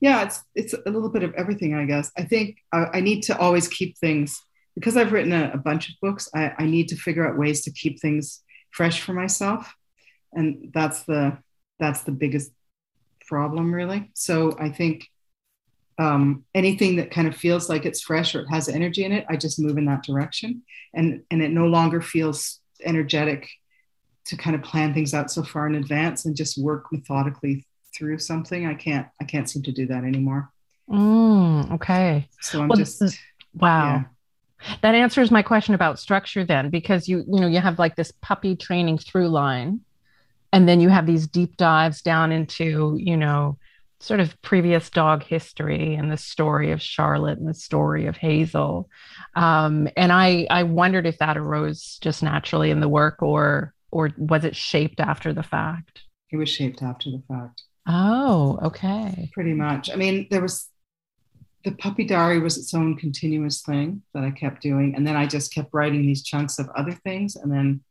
Yeah, 0.00 0.22
it's 0.24 0.42
it's 0.54 0.74
a 0.74 0.90
little 0.90 1.08
bit 1.08 1.22
of 1.22 1.34
everything, 1.34 1.74
I 1.74 1.84
guess. 1.84 2.10
I 2.16 2.22
think 2.22 2.58
I, 2.72 2.86
I 2.94 3.00
need 3.00 3.22
to 3.24 3.38
always 3.38 3.68
keep 3.68 3.96
things 3.98 4.40
because 4.74 4.96
I've 4.96 5.12
written 5.12 5.32
a, 5.32 5.50
a 5.54 5.58
bunch 5.58 5.88
of 5.88 5.94
books. 6.00 6.28
I, 6.34 6.52
I 6.58 6.66
need 6.66 6.88
to 6.88 6.96
figure 6.96 7.28
out 7.28 7.38
ways 7.38 7.62
to 7.62 7.72
keep 7.72 8.00
things 8.00 8.42
fresh 8.70 9.00
for 9.00 9.12
myself, 9.12 9.74
and 10.32 10.70
that's 10.72 11.02
the 11.04 11.38
that's 11.80 12.02
the 12.02 12.12
biggest 12.12 12.52
problem, 13.26 13.72
really. 13.72 14.10
So 14.14 14.56
I 14.58 14.70
think 14.70 15.08
um, 15.98 16.44
anything 16.54 16.96
that 16.96 17.10
kind 17.10 17.28
of 17.28 17.36
feels 17.36 17.68
like 17.68 17.84
it's 17.84 18.00
fresh 18.00 18.34
or 18.34 18.40
it 18.40 18.48
has 18.50 18.68
energy 18.68 19.04
in 19.04 19.12
it, 19.12 19.26
I 19.28 19.36
just 19.36 19.60
move 19.60 19.78
in 19.78 19.86
that 19.86 20.04
direction. 20.04 20.62
And, 20.94 21.22
and 21.30 21.42
it 21.42 21.50
no 21.50 21.66
longer 21.66 22.00
feels 22.00 22.60
energetic 22.84 23.48
to 24.28 24.36
kind 24.36 24.54
of 24.54 24.62
plan 24.62 24.94
things 24.94 25.12
out 25.12 25.30
so 25.30 25.42
far 25.42 25.66
in 25.66 25.74
advance 25.74 26.24
and 26.24 26.36
just 26.36 26.56
work 26.56 26.86
methodically 26.92 27.66
through 27.94 28.18
something. 28.18 28.66
I 28.66 28.74
can't, 28.74 29.08
I 29.20 29.24
can't 29.24 29.48
seem 29.48 29.62
to 29.64 29.72
do 29.72 29.86
that 29.86 30.04
anymore. 30.04 30.50
Mm, 30.88 31.72
okay. 31.72 32.28
So 32.40 32.62
I'm 32.62 32.68
well, 32.68 32.76
just, 32.76 33.02
wow. 33.54 34.04
Yeah. 34.62 34.74
That 34.82 34.94
answers 34.94 35.30
my 35.30 35.42
question 35.42 35.74
about 35.74 35.98
structure 35.98 36.44
then, 36.44 36.68
because 36.68 37.08
you, 37.08 37.24
you 37.26 37.40
know, 37.40 37.46
you 37.46 37.60
have 37.60 37.78
like 37.78 37.96
this 37.96 38.12
puppy 38.20 38.56
training 38.56 38.98
through 38.98 39.28
line, 39.28 39.80
and 40.52 40.68
then 40.68 40.80
you 40.80 40.88
have 40.88 41.06
these 41.06 41.26
deep 41.26 41.56
dives 41.56 42.02
down 42.02 42.32
into, 42.32 42.96
you 42.98 43.16
know, 43.16 43.56
sort 44.00 44.20
of 44.20 44.40
previous 44.42 44.90
dog 44.90 45.22
history 45.22 45.94
and 45.94 46.10
the 46.10 46.16
story 46.16 46.72
of 46.72 46.82
Charlotte 46.82 47.38
and 47.38 47.48
the 47.48 47.54
story 47.54 48.06
of 48.06 48.16
Hazel. 48.16 48.88
Um, 49.34 49.88
and 49.96 50.12
I, 50.12 50.46
I 50.50 50.64
wondered 50.64 51.06
if 51.06 51.18
that 51.18 51.36
arose 51.36 51.98
just 52.00 52.22
naturally 52.22 52.70
in 52.70 52.80
the 52.80 52.88
work 52.88 53.22
or, 53.22 53.72
or 53.90 54.10
was 54.16 54.44
it 54.44 54.56
shaped 54.56 55.00
after 55.00 55.32
the 55.32 55.42
fact? 55.42 56.02
It 56.30 56.36
was 56.36 56.48
shaped 56.48 56.82
after 56.82 57.10
the 57.10 57.22
fact. 57.28 57.62
Oh, 57.86 58.58
okay. 58.62 59.30
Pretty 59.32 59.54
much. 59.54 59.90
I 59.90 59.96
mean, 59.96 60.26
there 60.30 60.42
was 60.42 60.68
the 61.64 61.72
puppy 61.72 62.04
diary 62.04 62.38
was 62.38 62.56
its 62.56 62.74
own 62.74 62.96
continuous 62.96 63.62
thing 63.62 64.02
that 64.14 64.24
I 64.24 64.30
kept 64.30 64.62
doing. 64.62 64.94
And 64.94 65.06
then 65.06 65.16
I 65.16 65.26
just 65.26 65.52
kept 65.52 65.70
writing 65.72 66.02
these 66.02 66.22
chunks 66.22 66.58
of 66.58 66.68
other 66.76 66.92
things. 66.92 67.36
And 67.36 67.50
then 67.50 67.82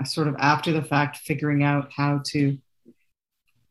I 0.00 0.04
sort 0.04 0.28
of 0.28 0.36
after 0.38 0.72
the 0.72 0.82
fact, 0.82 1.18
figuring 1.18 1.62
out 1.62 1.90
how 1.94 2.20
to 2.28 2.58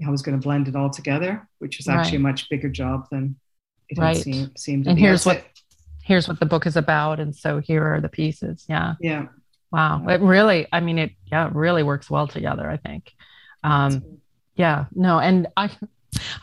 I 0.06 0.10
was 0.10 0.22
going 0.22 0.38
to 0.38 0.44
blend 0.44 0.68
it 0.68 0.76
all 0.76 0.90
together, 0.90 1.48
which 1.60 1.78
was 1.78 1.88
actually 1.88 2.18
right. 2.18 2.26
a 2.26 2.32
much 2.32 2.50
bigger 2.50 2.70
job 2.70 3.08
than 3.10 3.38
it 3.90 3.98
right. 3.98 4.18
seemed, 4.18 4.52
seemed 4.58 4.88
and 4.88 4.96
be. 4.96 5.02
here's 5.02 5.26
what 5.26 5.46
here's 6.04 6.28
what 6.28 6.40
the 6.40 6.46
book 6.46 6.66
is 6.66 6.76
about, 6.76 7.20
and 7.20 7.36
so 7.36 7.60
here 7.60 7.86
are 7.86 8.02
the 8.02 8.10
pieces. 8.10 8.66
Yeah. 8.68 8.96
Yeah. 9.00 9.28
Wow. 9.74 10.06
It 10.08 10.22
really, 10.22 10.68
I 10.72 10.80
mean, 10.80 11.00
it 11.00 11.12
yeah, 11.30 11.48
it 11.48 11.56
really 11.56 11.84
works 11.84 12.10
well 12.10 12.28
together. 12.28 12.70
I 12.70 12.78
think. 12.78 13.12
Um, 13.64 14.20
yeah. 14.56 14.86
No, 14.94 15.20
and 15.20 15.48
I. 15.58 15.70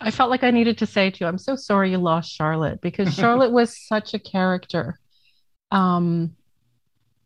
I 0.01 0.11
felt 0.11 0.31
like 0.31 0.43
I 0.43 0.51
needed 0.51 0.79
to 0.79 0.87
say 0.87 1.11
to 1.11 1.19
you, 1.21 1.29
I'm 1.29 1.39
so 1.39 1.55
sorry 1.55 1.93
you 1.93 1.99
lost 1.99 2.33
Charlotte 2.33 2.81
because 2.81 3.15
Charlotte 3.15 3.53
was 3.53 3.79
such 3.79 4.15
a 4.15 4.19
character. 4.19 4.99
Um, 5.71 6.35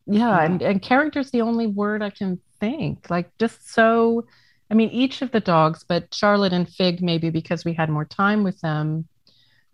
yeah, 0.06 0.28
yeah. 0.28 0.44
and, 0.44 0.62
and 0.62 0.82
character 0.82 1.20
is 1.20 1.30
the 1.30 1.40
only 1.40 1.66
word 1.66 2.02
I 2.02 2.10
can 2.10 2.38
think. 2.60 3.08
Like 3.08 3.30
just 3.38 3.72
so 3.72 4.26
I 4.70 4.74
mean, 4.74 4.90
each 4.90 5.22
of 5.22 5.30
the 5.30 5.40
dogs, 5.40 5.84
but 5.86 6.12
Charlotte 6.12 6.52
and 6.52 6.68
Fig, 6.68 7.02
maybe 7.02 7.30
because 7.30 7.64
we 7.64 7.74
had 7.74 7.90
more 7.90 8.04
time 8.04 8.42
with 8.42 8.60
them, 8.60 9.06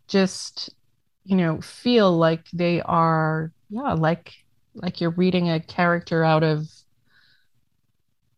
just, 0.09 0.75
you 1.25 1.37
know, 1.37 1.61
feel 1.61 2.17
like 2.17 2.45
they 2.53 2.83
are, 2.83 3.53
yeah, 3.69 3.95
like 3.95 4.33
like 4.83 5.01
you're 5.01 5.11
reading 5.11 5.51
a 5.51 5.61
character 5.61 6.25
out 6.25 6.43
of 6.43 6.69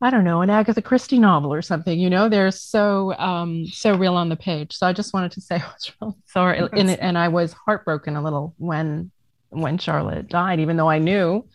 I 0.05 0.11
don't 0.11 0.24
know, 0.24 0.40
an 0.40 0.50
Agatha 0.50 0.83
Christie 0.83 1.20
novel 1.20 1.55
or 1.55 1.62
something, 1.62 1.96
you 1.96 2.11
know, 2.11 2.28
they're 2.28 2.50
so 2.50 3.14
um 3.18 3.66
so 3.66 3.96
real 3.96 4.14
on 4.14 4.28
the 4.28 4.37
page. 4.37 4.72
So 4.74 4.87
I 4.87 4.92
just 4.92 5.14
wanted 5.14 5.33
to 5.33 5.40
say 5.40 5.57
I 5.61 5.72
was 5.72 5.92
really 6.00 6.14
sorry 6.26 6.68
and, 6.72 6.90
and 6.90 7.16
I 7.16 7.28
was 7.28 7.52
heartbroken 7.52 8.16
a 8.16 8.22
little 8.22 8.55
when 8.59 9.11
when 9.50 9.78
Charlotte 9.78 10.28
died, 10.28 10.61
even 10.61 10.76
though 10.76 10.88
I 10.88 10.98
knew 10.98 11.46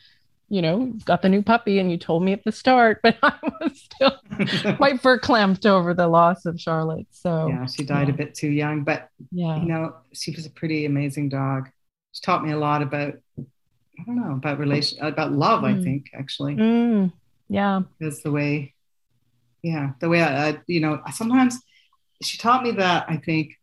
you 0.50 0.62
know, 0.62 0.93
got 1.04 1.21
the 1.21 1.30
new 1.30 1.41
puppy 1.41 1.80
and 1.80 1.91
you 1.91 1.97
told 1.97 2.23
me 2.23 2.32
at 2.32 2.43
the 2.43 2.52
start, 2.52 3.00
but 3.04 3.17
I 3.21 3.34
was 3.62 3.82
still 3.82 4.17
quite 4.76 5.02
verklempt 5.02 5.65
over 5.65 5.93
the 5.93 6.08
loss 6.08 6.45
of 6.45 6.60
Charlotte. 6.60 7.08
So 7.12 7.47
yeah, 7.47 7.65
she 7.65 7.84
died 7.84 8.08
yeah. 8.08 8.13
a 8.13 8.17
bit 8.17 8.36
too 8.36 8.50
young, 8.50 8.84
but 8.84 9.10
yeah, 9.32 9.58
you 9.58 9.67
know, 9.67 9.95
she 10.13 10.32
was 10.32 10.45
a 10.45 10.50
pretty 10.50 10.86
amazing 10.86 11.30
dog. 11.30 11.69
She 12.13 12.21
taught 12.21 12.43
me 12.43 12.52
a 12.52 12.58
lot 12.58 12.82
about, 12.82 13.15
I 14.00 14.04
don't 14.04 14.16
know, 14.16 14.34
about 14.34 14.60
relation, 14.60 15.00
about 15.02 15.32
love. 15.32 15.64
Mm. 15.64 15.80
I 15.80 15.84
think 15.84 16.10
actually, 16.14 16.56
mm. 16.56 17.12
yeah, 17.50 17.82
because 17.98 18.22
the 18.22 18.32
way, 18.32 18.74
yeah, 19.62 19.92
the 20.00 20.10
way 20.10 20.22
I, 20.22 20.50
I, 20.50 20.58
you 20.68 20.80
know, 20.80 21.02
sometimes 21.14 21.60
she 22.22 22.38
taught 22.38 22.64
me 22.64 22.72
that. 22.72 23.06
I 23.10 23.18
think 23.18 23.54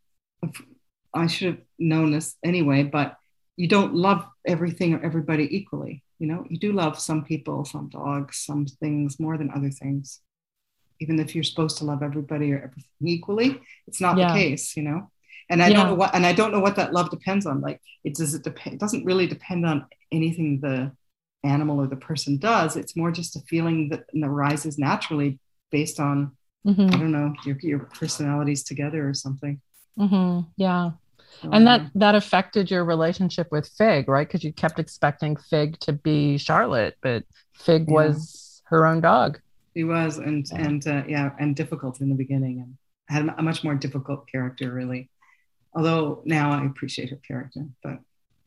I 1.12 1.27
should 1.27 1.49
have 1.49 1.61
known 1.79 2.11
this 2.11 2.37
anyway, 2.44 2.83
but 2.83 3.16
you 3.57 3.68
don't 3.68 3.94
love 3.94 4.27
everything 4.44 4.94
or 4.94 5.03
everybody 5.03 5.57
equally 5.57 6.05
you 6.18 6.27
know 6.27 6.44
you 6.49 6.59
do 6.59 6.73
love 6.73 6.99
some 6.99 7.25
people 7.25 7.64
some 7.64 7.88
dogs 7.88 8.38
some 8.38 8.66
things 8.66 9.18
more 9.18 9.37
than 9.37 9.51
other 9.51 9.70
things 9.70 10.20
even 11.01 11.18
if 11.18 11.35
you're 11.35 11.44
supposed 11.44 11.79
to 11.79 11.85
love 11.85 12.03
everybody 12.03 12.53
or 12.53 12.57
everything 12.57 13.09
equally 13.09 13.61
it's 13.87 14.01
not 14.01 14.16
yeah. 14.16 14.33
the 14.33 14.38
case 14.38 14.77
you 14.77 14.83
know 14.83 15.11
and 15.51 15.62
i 15.62 15.68
yeah. 15.68 15.77
don't 15.77 15.87
know 15.88 15.94
what 15.94 16.14
and 16.14 16.25
i 16.25 16.33
don't 16.33 16.53
know 16.53 16.61
what 16.61 16.77
that 16.77 16.92
love 16.92 17.11
depends 17.11 17.47
on 17.47 17.61
like 17.61 17.81
it 18.05 18.14
does 18.14 18.35
it 18.35 18.42
depend 18.42 18.75
it 18.75 18.81
doesn't 18.81 19.05
really 19.05 19.27
depend 19.27 19.66
on 19.66 19.85
anything 20.14 20.61
the 20.61 20.92
animal 21.42 21.81
or 21.81 21.87
the 21.87 21.96
person 21.96 22.38
does 22.38 22.77
it's 22.77 22.96
more 22.96 23.11
just 23.11 23.37
a 23.37 23.40
feeling 23.40 23.88
that 23.90 24.05
arises 24.22 24.79
naturally 24.79 25.38
based 25.70 26.00
on 26.00 26.33
mm-hmm. 26.66 26.87
i 26.94 26.96
don't 26.96 27.12
know 27.12 27.35
your, 27.44 27.57
your 27.61 27.81
personalities 27.81 28.64
together 28.64 29.07
or 29.09 29.14
something 29.14 29.61
mm-hmm. 29.98 30.40
yeah 30.57 30.92
and 31.42 31.66
that 31.66 31.90
that 31.94 32.14
affected 32.14 32.70
your 32.70 32.85
relationship 32.85 33.48
with 33.50 33.68
Fig, 33.77 34.09
right? 34.09 34.27
Because 34.27 34.44
you 34.44 34.53
kept 34.53 34.79
expecting 34.79 35.37
Fig 35.37 35.79
to 35.81 35.92
be 35.92 36.38
Charlotte, 36.38 36.96
but 37.03 37.24
Fig 37.55 37.87
yeah. 37.88 37.94
was 37.94 38.62
her 38.64 38.87
own 38.87 39.00
dog. 39.00 39.40
He 39.74 39.85
was, 39.85 40.18
and 40.18 40.46
yeah. 40.50 40.59
and 40.59 40.87
uh, 40.87 41.03
yeah, 41.09 41.31
and 41.38 41.57
difficult 41.57 42.00
in 42.00 42.09
the 42.09 42.14
beginning, 42.14 42.61
and 42.61 42.77
had 43.09 43.35
a 43.37 43.42
much 43.42 43.64
more 43.64 43.74
difficult 43.74 44.29
character, 44.31 44.72
really. 44.72 45.11
Although 45.74 46.22
now 46.24 46.53
I 46.53 46.64
appreciate 46.64 47.11
her 47.11 47.20
character, 47.27 47.66
but 47.83 47.98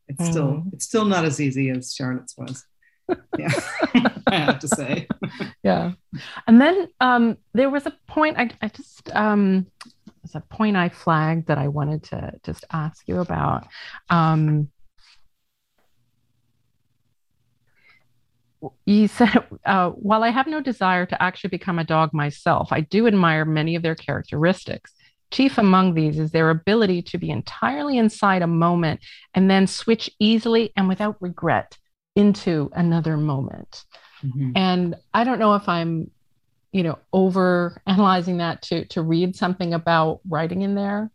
it's 0.07 0.21
mm. 0.21 0.31
still 0.31 0.63
it's 0.73 0.85
still 0.85 1.05
not 1.05 1.25
as 1.25 1.39
easy 1.39 1.69
as 1.69 1.93
Charlotte's 1.93 2.35
was. 2.37 2.65
yeah, 3.37 3.49
I 4.27 4.35
have 4.35 4.59
to 4.59 4.67
say. 4.67 5.07
yeah, 5.63 5.93
and 6.45 6.59
then 6.59 6.89
um, 6.99 7.37
there 7.53 7.69
was 7.69 7.85
a 7.85 7.93
point 8.07 8.37
I, 8.37 8.49
I 8.61 8.67
just 8.69 9.09
um, 9.15 9.67
there's 10.05 10.35
a 10.35 10.41
point 10.53 10.75
I 10.75 10.89
flagged 10.89 11.47
that 11.47 11.57
I 11.57 11.69
wanted 11.69 12.03
to 12.03 12.33
just 12.43 12.65
ask 12.71 13.07
you 13.07 13.19
about. 13.19 13.67
Um, 14.09 14.69
you 18.85 19.07
said, 19.07 19.47
uh, 19.65 19.91
while 19.91 20.23
I 20.23 20.29
have 20.29 20.47
no 20.47 20.61
desire 20.61 21.05
to 21.05 21.21
actually 21.21 21.51
become 21.51 21.79
a 21.79 21.83
dog 21.83 22.13
myself, 22.13 22.69
I 22.71 22.81
do 22.81 23.07
admire 23.07 23.45
many 23.45 23.75
of 23.75 23.83
their 23.83 23.95
characteristics. 23.95 24.93
Chief 25.31 25.57
among 25.57 25.93
these 25.93 26.19
is 26.19 26.31
their 26.31 26.49
ability 26.49 27.01
to 27.03 27.17
be 27.17 27.29
entirely 27.29 27.97
inside 27.97 28.41
a 28.41 28.47
moment 28.47 29.01
and 29.33 29.49
then 29.49 29.67
switch 29.67 30.09
easily 30.19 30.71
and 30.75 30.87
without 30.87 31.17
regret 31.19 31.77
into 32.15 32.71
another 32.73 33.17
moment. 33.17 33.83
Mm-hmm. 34.23 34.51
And 34.55 34.95
I 35.13 35.23
don't 35.23 35.39
know 35.39 35.55
if 35.55 35.67
I'm, 35.67 36.09
you 36.71 36.83
know, 36.83 36.97
over 37.11 37.81
analyzing 37.85 38.37
that 38.37 38.61
to 38.63 38.85
to 38.85 39.01
read 39.01 39.35
something 39.35 39.73
about 39.73 40.21
writing 40.27 40.61
in 40.61 40.75
there. 40.75 41.11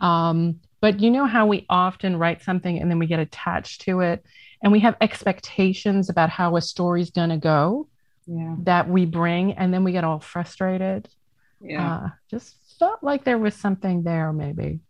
Um, 0.00 0.60
but 0.80 1.00
you 1.00 1.10
know 1.10 1.26
how 1.26 1.46
we 1.46 1.64
often 1.70 2.18
write 2.18 2.42
something 2.42 2.78
and 2.78 2.90
then 2.90 2.98
we 2.98 3.06
get 3.06 3.20
attached 3.20 3.82
to 3.82 4.00
it 4.00 4.24
and 4.62 4.72
we 4.72 4.80
have 4.80 4.96
expectations 5.00 6.10
about 6.10 6.28
how 6.28 6.56
a 6.56 6.60
story's 6.60 7.10
going 7.10 7.30
to 7.30 7.36
go 7.36 7.88
yeah. 8.26 8.56
that 8.64 8.88
we 8.88 9.06
bring 9.06 9.52
and 9.54 9.72
then 9.72 9.84
we 9.84 9.92
get 9.92 10.04
all 10.04 10.20
frustrated. 10.20 11.08
Yeah. 11.62 11.94
Uh, 11.94 12.08
just 12.30 12.56
felt 12.78 13.02
like 13.02 13.24
there 13.24 13.38
was 13.38 13.54
something 13.54 14.02
there, 14.02 14.32
maybe. 14.32 14.80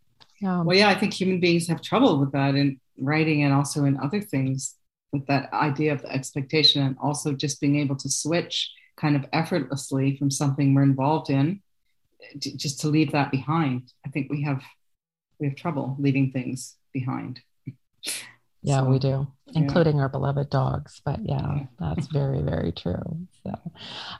Um, 0.44 0.66
well, 0.66 0.76
yeah, 0.76 0.88
I 0.88 0.94
think 0.94 1.12
human 1.12 1.40
beings 1.40 1.68
have 1.68 1.82
trouble 1.82 2.18
with 2.18 2.32
that 2.32 2.54
in 2.54 2.80
writing 2.98 3.42
and 3.42 3.52
also 3.52 3.84
in 3.84 3.98
other 3.98 4.20
things 4.20 4.76
with 5.12 5.26
that 5.26 5.52
idea 5.52 5.92
of 5.92 6.02
the 6.02 6.10
expectation 6.10 6.82
and 6.82 6.96
also 7.00 7.32
just 7.32 7.60
being 7.60 7.78
able 7.78 7.96
to 7.96 8.08
switch 8.08 8.70
kind 8.96 9.14
of 9.14 9.24
effortlessly 9.32 10.16
from 10.16 10.30
something 10.30 10.74
we're 10.74 10.82
involved 10.82 11.30
in 11.30 11.60
to, 12.40 12.56
just 12.56 12.80
to 12.80 12.88
leave 12.88 13.12
that 13.12 13.30
behind. 13.30 13.92
I 14.06 14.10
think 14.10 14.30
we 14.30 14.42
have 14.42 14.62
we 15.38 15.48
have 15.48 15.56
trouble 15.56 15.96
leaving 15.98 16.30
things 16.32 16.76
behind. 16.92 17.40
Yeah, 18.62 18.80
so, 18.80 18.84
we 18.84 18.98
do, 18.98 19.26
including 19.54 19.96
yeah. 19.96 20.02
our 20.02 20.08
beloved 20.08 20.48
dogs. 20.50 21.00
But 21.04 21.20
yeah, 21.24 21.54
yeah. 21.56 21.64
that's 21.80 22.06
very, 22.06 22.42
very 22.42 22.72
true. 22.72 23.26
So, 23.42 23.72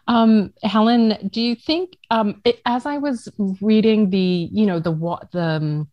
um, 0.09 0.53
Helen, 0.63 1.31
do 1.31 1.41
you 1.41 1.55
think, 1.55 1.97
um, 2.11 2.41
it, 2.45 2.61
as 2.67 2.87
I 2.87 2.99
was 2.99 3.29
reading 3.61 4.11
the, 4.11 4.49
you 4.53 4.67
know, 4.67 4.81
the 4.81 4.91
what 4.91 5.31
the 5.31 5.43
um, 5.43 5.89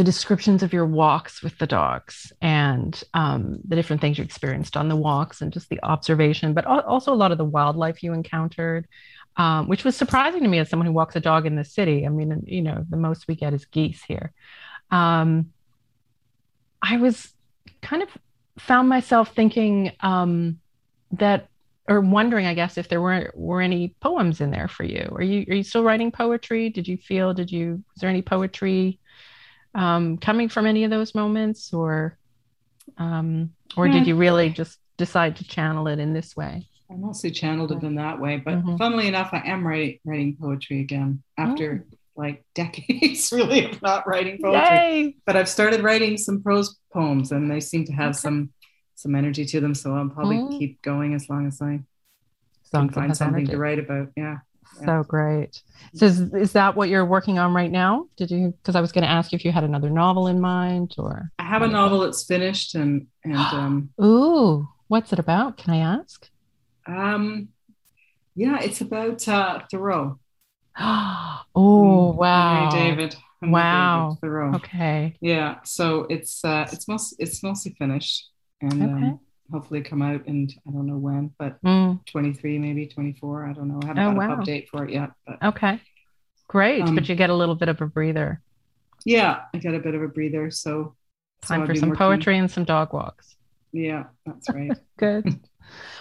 the 0.00 0.04
descriptions 0.04 0.62
of 0.62 0.72
your 0.72 0.86
walks 0.86 1.42
with 1.42 1.58
the 1.58 1.66
dogs 1.66 2.32
and 2.40 3.04
um, 3.12 3.58
the 3.68 3.76
different 3.76 4.00
things 4.00 4.16
you 4.16 4.24
experienced 4.24 4.74
on 4.74 4.88
the 4.88 4.96
walks 4.96 5.42
and 5.42 5.52
just 5.52 5.68
the 5.68 5.78
observation, 5.82 6.54
but 6.54 6.64
also 6.64 7.12
a 7.12 7.14
lot 7.14 7.32
of 7.32 7.36
the 7.36 7.44
wildlife 7.44 8.02
you 8.02 8.14
encountered, 8.14 8.88
um, 9.36 9.68
which 9.68 9.84
was 9.84 9.94
surprising 9.94 10.42
to 10.42 10.48
me 10.48 10.58
as 10.58 10.70
someone 10.70 10.86
who 10.86 10.92
walks 10.94 11.16
a 11.16 11.20
dog 11.20 11.44
in 11.44 11.54
the 11.54 11.66
city. 11.66 12.06
I 12.06 12.08
mean, 12.08 12.44
you 12.46 12.62
know, 12.62 12.86
the 12.88 12.96
most 12.96 13.28
we 13.28 13.34
get 13.34 13.52
is 13.52 13.66
geese 13.66 14.02
here. 14.02 14.32
Um, 14.90 15.52
I 16.80 16.96
was 16.96 17.34
kind 17.90 18.02
of 18.04 18.08
found 18.58 18.88
myself 18.88 19.34
thinking 19.34 19.92
um, 20.00 20.60
that, 21.10 21.48
or 21.88 22.00
wondering, 22.00 22.46
I 22.46 22.54
guess, 22.54 22.78
if 22.78 22.88
there 22.88 23.00
were 23.00 23.32
were 23.34 23.60
any 23.60 23.96
poems 24.00 24.40
in 24.40 24.52
there 24.52 24.68
for 24.68 24.84
you. 24.84 25.10
Are 25.12 25.22
you 25.22 25.44
are 25.50 25.56
you 25.56 25.64
still 25.64 25.82
writing 25.82 26.12
poetry? 26.12 26.70
Did 26.70 26.86
you 26.86 26.96
feel? 26.96 27.34
Did 27.34 27.50
you? 27.50 27.82
Is 27.96 28.00
there 28.00 28.10
any 28.10 28.22
poetry 28.22 29.00
um, 29.74 30.18
coming 30.18 30.48
from 30.48 30.66
any 30.66 30.84
of 30.84 30.90
those 30.90 31.16
moments, 31.16 31.74
or 31.74 32.16
um, 32.96 33.50
or 33.76 33.88
yeah. 33.88 33.94
did 33.94 34.06
you 34.06 34.14
really 34.14 34.50
just 34.50 34.78
decide 34.96 35.34
to 35.36 35.44
channel 35.44 35.88
it 35.88 35.98
in 35.98 36.12
this 36.12 36.36
way? 36.36 36.68
I 36.92 36.94
mostly 36.94 37.32
channeled 37.32 37.72
it 37.72 37.82
in 37.82 37.96
that 37.96 38.20
way, 38.20 38.36
but 38.36 38.54
mm-hmm. 38.54 38.76
funnily 38.76 39.08
enough, 39.08 39.30
I 39.32 39.42
am 39.46 39.66
writing 39.66 39.98
writing 40.04 40.36
poetry 40.40 40.80
again 40.80 41.24
after 41.36 41.84
oh 41.90 41.96
like 42.16 42.44
decades 42.54 43.32
really 43.32 43.64
of 43.66 43.80
not 43.82 44.06
writing 44.06 44.38
poetry. 44.42 44.76
Yay! 44.76 45.16
But 45.26 45.36
I've 45.36 45.48
started 45.48 45.82
writing 45.82 46.16
some 46.16 46.42
prose 46.42 46.76
poems 46.92 47.32
and 47.32 47.50
they 47.50 47.60
seem 47.60 47.84
to 47.86 47.92
have 47.92 48.10
okay. 48.10 48.18
some 48.18 48.50
some 48.94 49.14
energy 49.14 49.44
to 49.46 49.60
them. 49.60 49.74
So 49.74 49.94
I'll 49.94 50.08
probably 50.08 50.36
mm. 50.36 50.58
keep 50.58 50.82
going 50.82 51.14
as 51.14 51.28
long 51.28 51.46
as 51.46 51.60
I 51.62 51.80
can 52.72 52.90
find 52.90 53.16
something 53.16 53.42
energy. 53.42 53.52
to 53.52 53.58
write 53.58 53.78
about. 53.78 54.08
Yeah. 54.16 54.38
So 54.78 54.84
yeah. 54.86 55.02
great. 55.06 55.62
So 55.94 56.06
is, 56.06 56.20
is 56.20 56.52
that 56.52 56.76
what 56.76 56.88
you're 56.88 57.04
working 57.04 57.38
on 57.38 57.52
right 57.52 57.70
now? 57.70 58.06
Did 58.16 58.30
you 58.30 58.54
because 58.62 58.76
I 58.76 58.80
was 58.80 58.92
going 58.92 59.02
to 59.02 59.10
ask 59.10 59.32
you 59.32 59.36
if 59.36 59.44
you 59.44 59.52
had 59.52 59.64
another 59.64 59.90
novel 59.90 60.26
in 60.26 60.40
mind 60.40 60.94
or 60.98 61.30
I 61.38 61.44
have 61.44 61.62
a 61.62 61.66
novel 61.66 62.00
that's 62.00 62.24
finished 62.24 62.74
and 62.74 63.06
and 63.24 63.36
um 63.36 63.90
Ooh, 64.00 64.68
what's 64.88 65.12
it 65.12 65.18
about? 65.18 65.56
Can 65.56 65.74
I 65.74 65.78
ask? 65.78 66.28
Um 66.86 67.48
yeah, 68.34 68.60
it's 68.60 68.80
about 68.80 69.26
uh 69.26 69.60
Thoreau. 69.70 70.18
oh 70.78 71.44
wow, 72.72 72.78
David. 72.78 73.16
Wow. 73.42 74.18
Okay. 74.56 75.16
Yeah. 75.20 75.56
So 75.64 76.06
it's 76.10 76.44
uh, 76.44 76.66
it's 76.72 76.88
most 76.88 77.16
it's 77.18 77.42
mostly 77.42 77.74
finished, 77.78 78.30
and 78.60 78.82
okay. 78.82 78.92
um, 78.92 79.20
hopefully 79.52 79.82
come 79.82 80.02
out 80.02 80.26
and 80.26 80.52
I 80.66 80.70
don't 80.70 80.86
know 80.86 80.96
when, 80.96 81.32
but 81.38 81.62
mm. 81.62 82.04
23 82.06 82.58
maybe 82.58 82.86
24. 82.86 83.46
I 83.46 83.52
don't 83.52 83.68
know. 83.68 83.80
I 83.82 83.86
haven't 83.86 84.02
oh, 84.02 84.10
got 84.10 84.16
wow. 84.16 84.32
an 84.34 84.40
update 84.40 84.68
for 84.68 84.84
it 84.84 84.92
yet. 84.92 85.10
But, 85.26 85.42
okay. 85.42 85.80
Great, 86.48 86.82
um, 86.82 86.94
but 86.94 87.08
you 87.08 87.14
get 87.14 87.30
a 87.30 87.34
little 87.34 87.54
bit 87.54 87.68
of 87.68 87.80
a 87.80 87.86
breather. 87.86 88.42
Yeah, 89.04 89.42
I 89.54 89.58
get 89.58 89.74
a 89.74 89.78
bit 89.78 89.94
of 89.94 90.02
a 90.02 90.08
breather. 90.08 90.50
So 90.50 90.96
time 91.42 91.62
so 91.62 91.66
for 91.66 91.74
some 91.74 91.90
working. 91.90 91.98
poetry 91.98 92.38
and 92.38 92.50
some 92.50 92.64
dog 92.64 92.92
walks. 92.92 93.36
Yeah, 93.72 94.04
that's 94.26 94.50
right. 94.50 94.72
Good. 94.98 95.40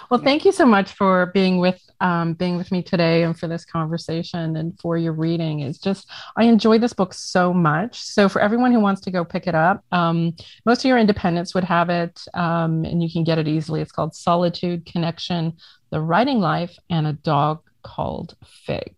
Well, 0.10 0.20
thank 0.20 0.44
you 0.44 0.52
so 0.52 0.66
much 0.66 0.94
for 0.94 1.28
being 1.28 1.60
with 1.60 1.80
um, 2.02 2.34
being 2.34 2.58
with 2.58 2.72
me 2.72 2.82
today 2.82 3.24
and 3.24 3.38
for 3.38 3.48
this 3.48 3.64
conversation 3.64 4.56
and 4.56 4.80
for 4.80 4.98
your 4.98 5.14
reading. 5.14 5.60
It's 5.60 5.78
just 5.78 6.10
I 6.36 6.46
enjoy 6.46 6.80
this 6.80 6.94
book 6.94 7.14
so 7.14 7.54
much. 7.54 8.02
So 8.02 8.28
for 8.28 8.42
everyone 8.42 8.72
who 8.72 8.80
wants 8.80 9.02
to 9.02 9.12
go 9.12 9.24
pick 9.24 9.46
it 9.46 9.54
up, 9.54 9.84
um, 9.92 10.36
most 10.66 10.80
of 10.80 10.86
your 10.86 10.98
independents 10.98 11.54
would 11.54 11.64
have 11.66 11.90
it, 11.90 12.22
um, 12.34 12.86
and 12.86 13.04
you 13.04 13.12
can 13.12 13.24
get 13.24 13.38
it 13.38 13.48
easily. 13.48 13.82
It's 13.82 13.92
called 13.92 14.16
Solitude 14.16 14.86
Connection: 14.86 15.54
The 15.92 16.02
Writing 16.02 16.40
Life 16.40 16.76
and 16.90 17.06
a 17.06 17.14
Dog 17.14 17.62
Called 17.84 18.36
Fig. 18.66 18.96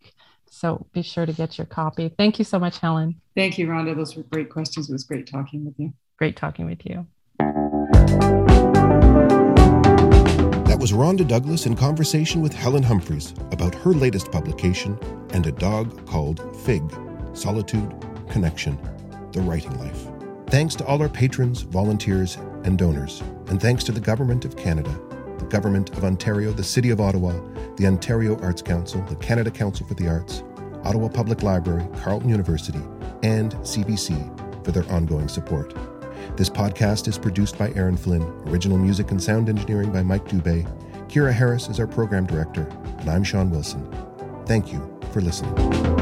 So 0.49 0.85
be 0.93 1.01
sure 1.01 1.25
to 1.25 1.33
get 1.33 1.57
your 1.57 1.67
copy. 1.67 2.09
Thank 2.17 2.39
you 2.39 2.45
so 2.45 2.57
much, 2.57 2.77
Helen. 2.77 3.19
Thank 3.35 3.57
you, 3.57 3.67
Rhonda. 3.67 3.95
Those 3.95 4.15
were 4.15 4.23
great 4.23 4.49
questions. 4.49 4.89
It 4.89 4.93
was 4.93 5.03
great 5.03 5.27
talking 5.27 5.65
with 5.65 5.73
you. 5.77 5.91
Great 6.17 6.37
talking 6.37 6.67
with 6.67 6.85
you. 6.85 7.07
Was 10.81 10.93
Rhonda 10.93 11.27
Douglas 11.27 11.67
in 11.67 11.75
conversation 11.75 12.41
with 12.41 12.55
Helen 12.55 12.81
Humphreys 12.81 13.35
about 13.51 13.75
her 13.75 13.91
latest 13.91 14.31
publication 14.31 14.97
and 15.29 15.45
a 15.45 15.51
dog 15.51 16.07
called 16.07 16.41
Fig 16.65 16.81
Solitude, 17.33 17.93
Connection, 18.31 18.79
The 19.31 19.41
Writing 19.41 19.77
Life. 19.77 20.07
Thanks 20.47 20.73
to 20.77 20.85
all 20.87 20.99
our 20.99 21.07
patrons, 21.07 21.61
volunteers, 21.61 22.39
and 22.63 22.79
donors, 22.79 23.21
and 23.49 23.61
thanks 23.61 23.83
to 23.83 23.91
the 23.91 23.99
Government 23.99 24.43
of 24.43 24.57
Canada, 24.57 24.89
the 25.37 25.45
Government 25.45 25.95
of 25.95 26.03
Ontario, 26.03 26.51
the 26.51 26.63
City 26.63 26.89
of 26.89 26.99
Ottawa, 26.99 27.39
the 27.75 27.85
Ontario 27.85 28.41
Arts 28.41 28.63
Council, 28.63 29.03
the 29.03 29.15
Canada 29.17 29.51
Council 29.51 29.85
for 29.85 29.93
the 29.93 30.07
Arts, 30.07 30.41
Ottawa 30.83 31.09
Public 31.09 31.43
Library, 31.43 31.87
Carleton 31.97 32.29
University, 32.31 32.81
and 33.21 33.53
CBC 33.57 34.65
for 34.65 34.71
their 34.71 34.91
ongoing 34.91 35.27
support. 35.27 35.75
This 36.41 36.49
podcast 36.49 37.07
is 37.07 37.19
produced 37.19 37.59
by 37.59 37.71
Aaron 37.75 37.95
Flynn, 37.95 38.23
original 38.47 38.79
music 38.79 39.11
and 39.11 39.21
sound 39.21 39.47
engineering 39.47 39.91
by 39.91 40.01
Mike 40.01 40.25
Dubé. 40.25 40.65
Kira 41.07 41.31
Harris 41.31 41.69
is 41.69 41.79
our 41.79 41.85
program 41.85 42.25
director, 42.25 42.63
and 42.97 43.11
I'm 43.11 43.23
Sean 43.23 43.51
Wilson. 43.51 43.87
Thank 44.47 44.73
you 44.73 44.99
for 45.13 45.21
listening. 45.21 46.00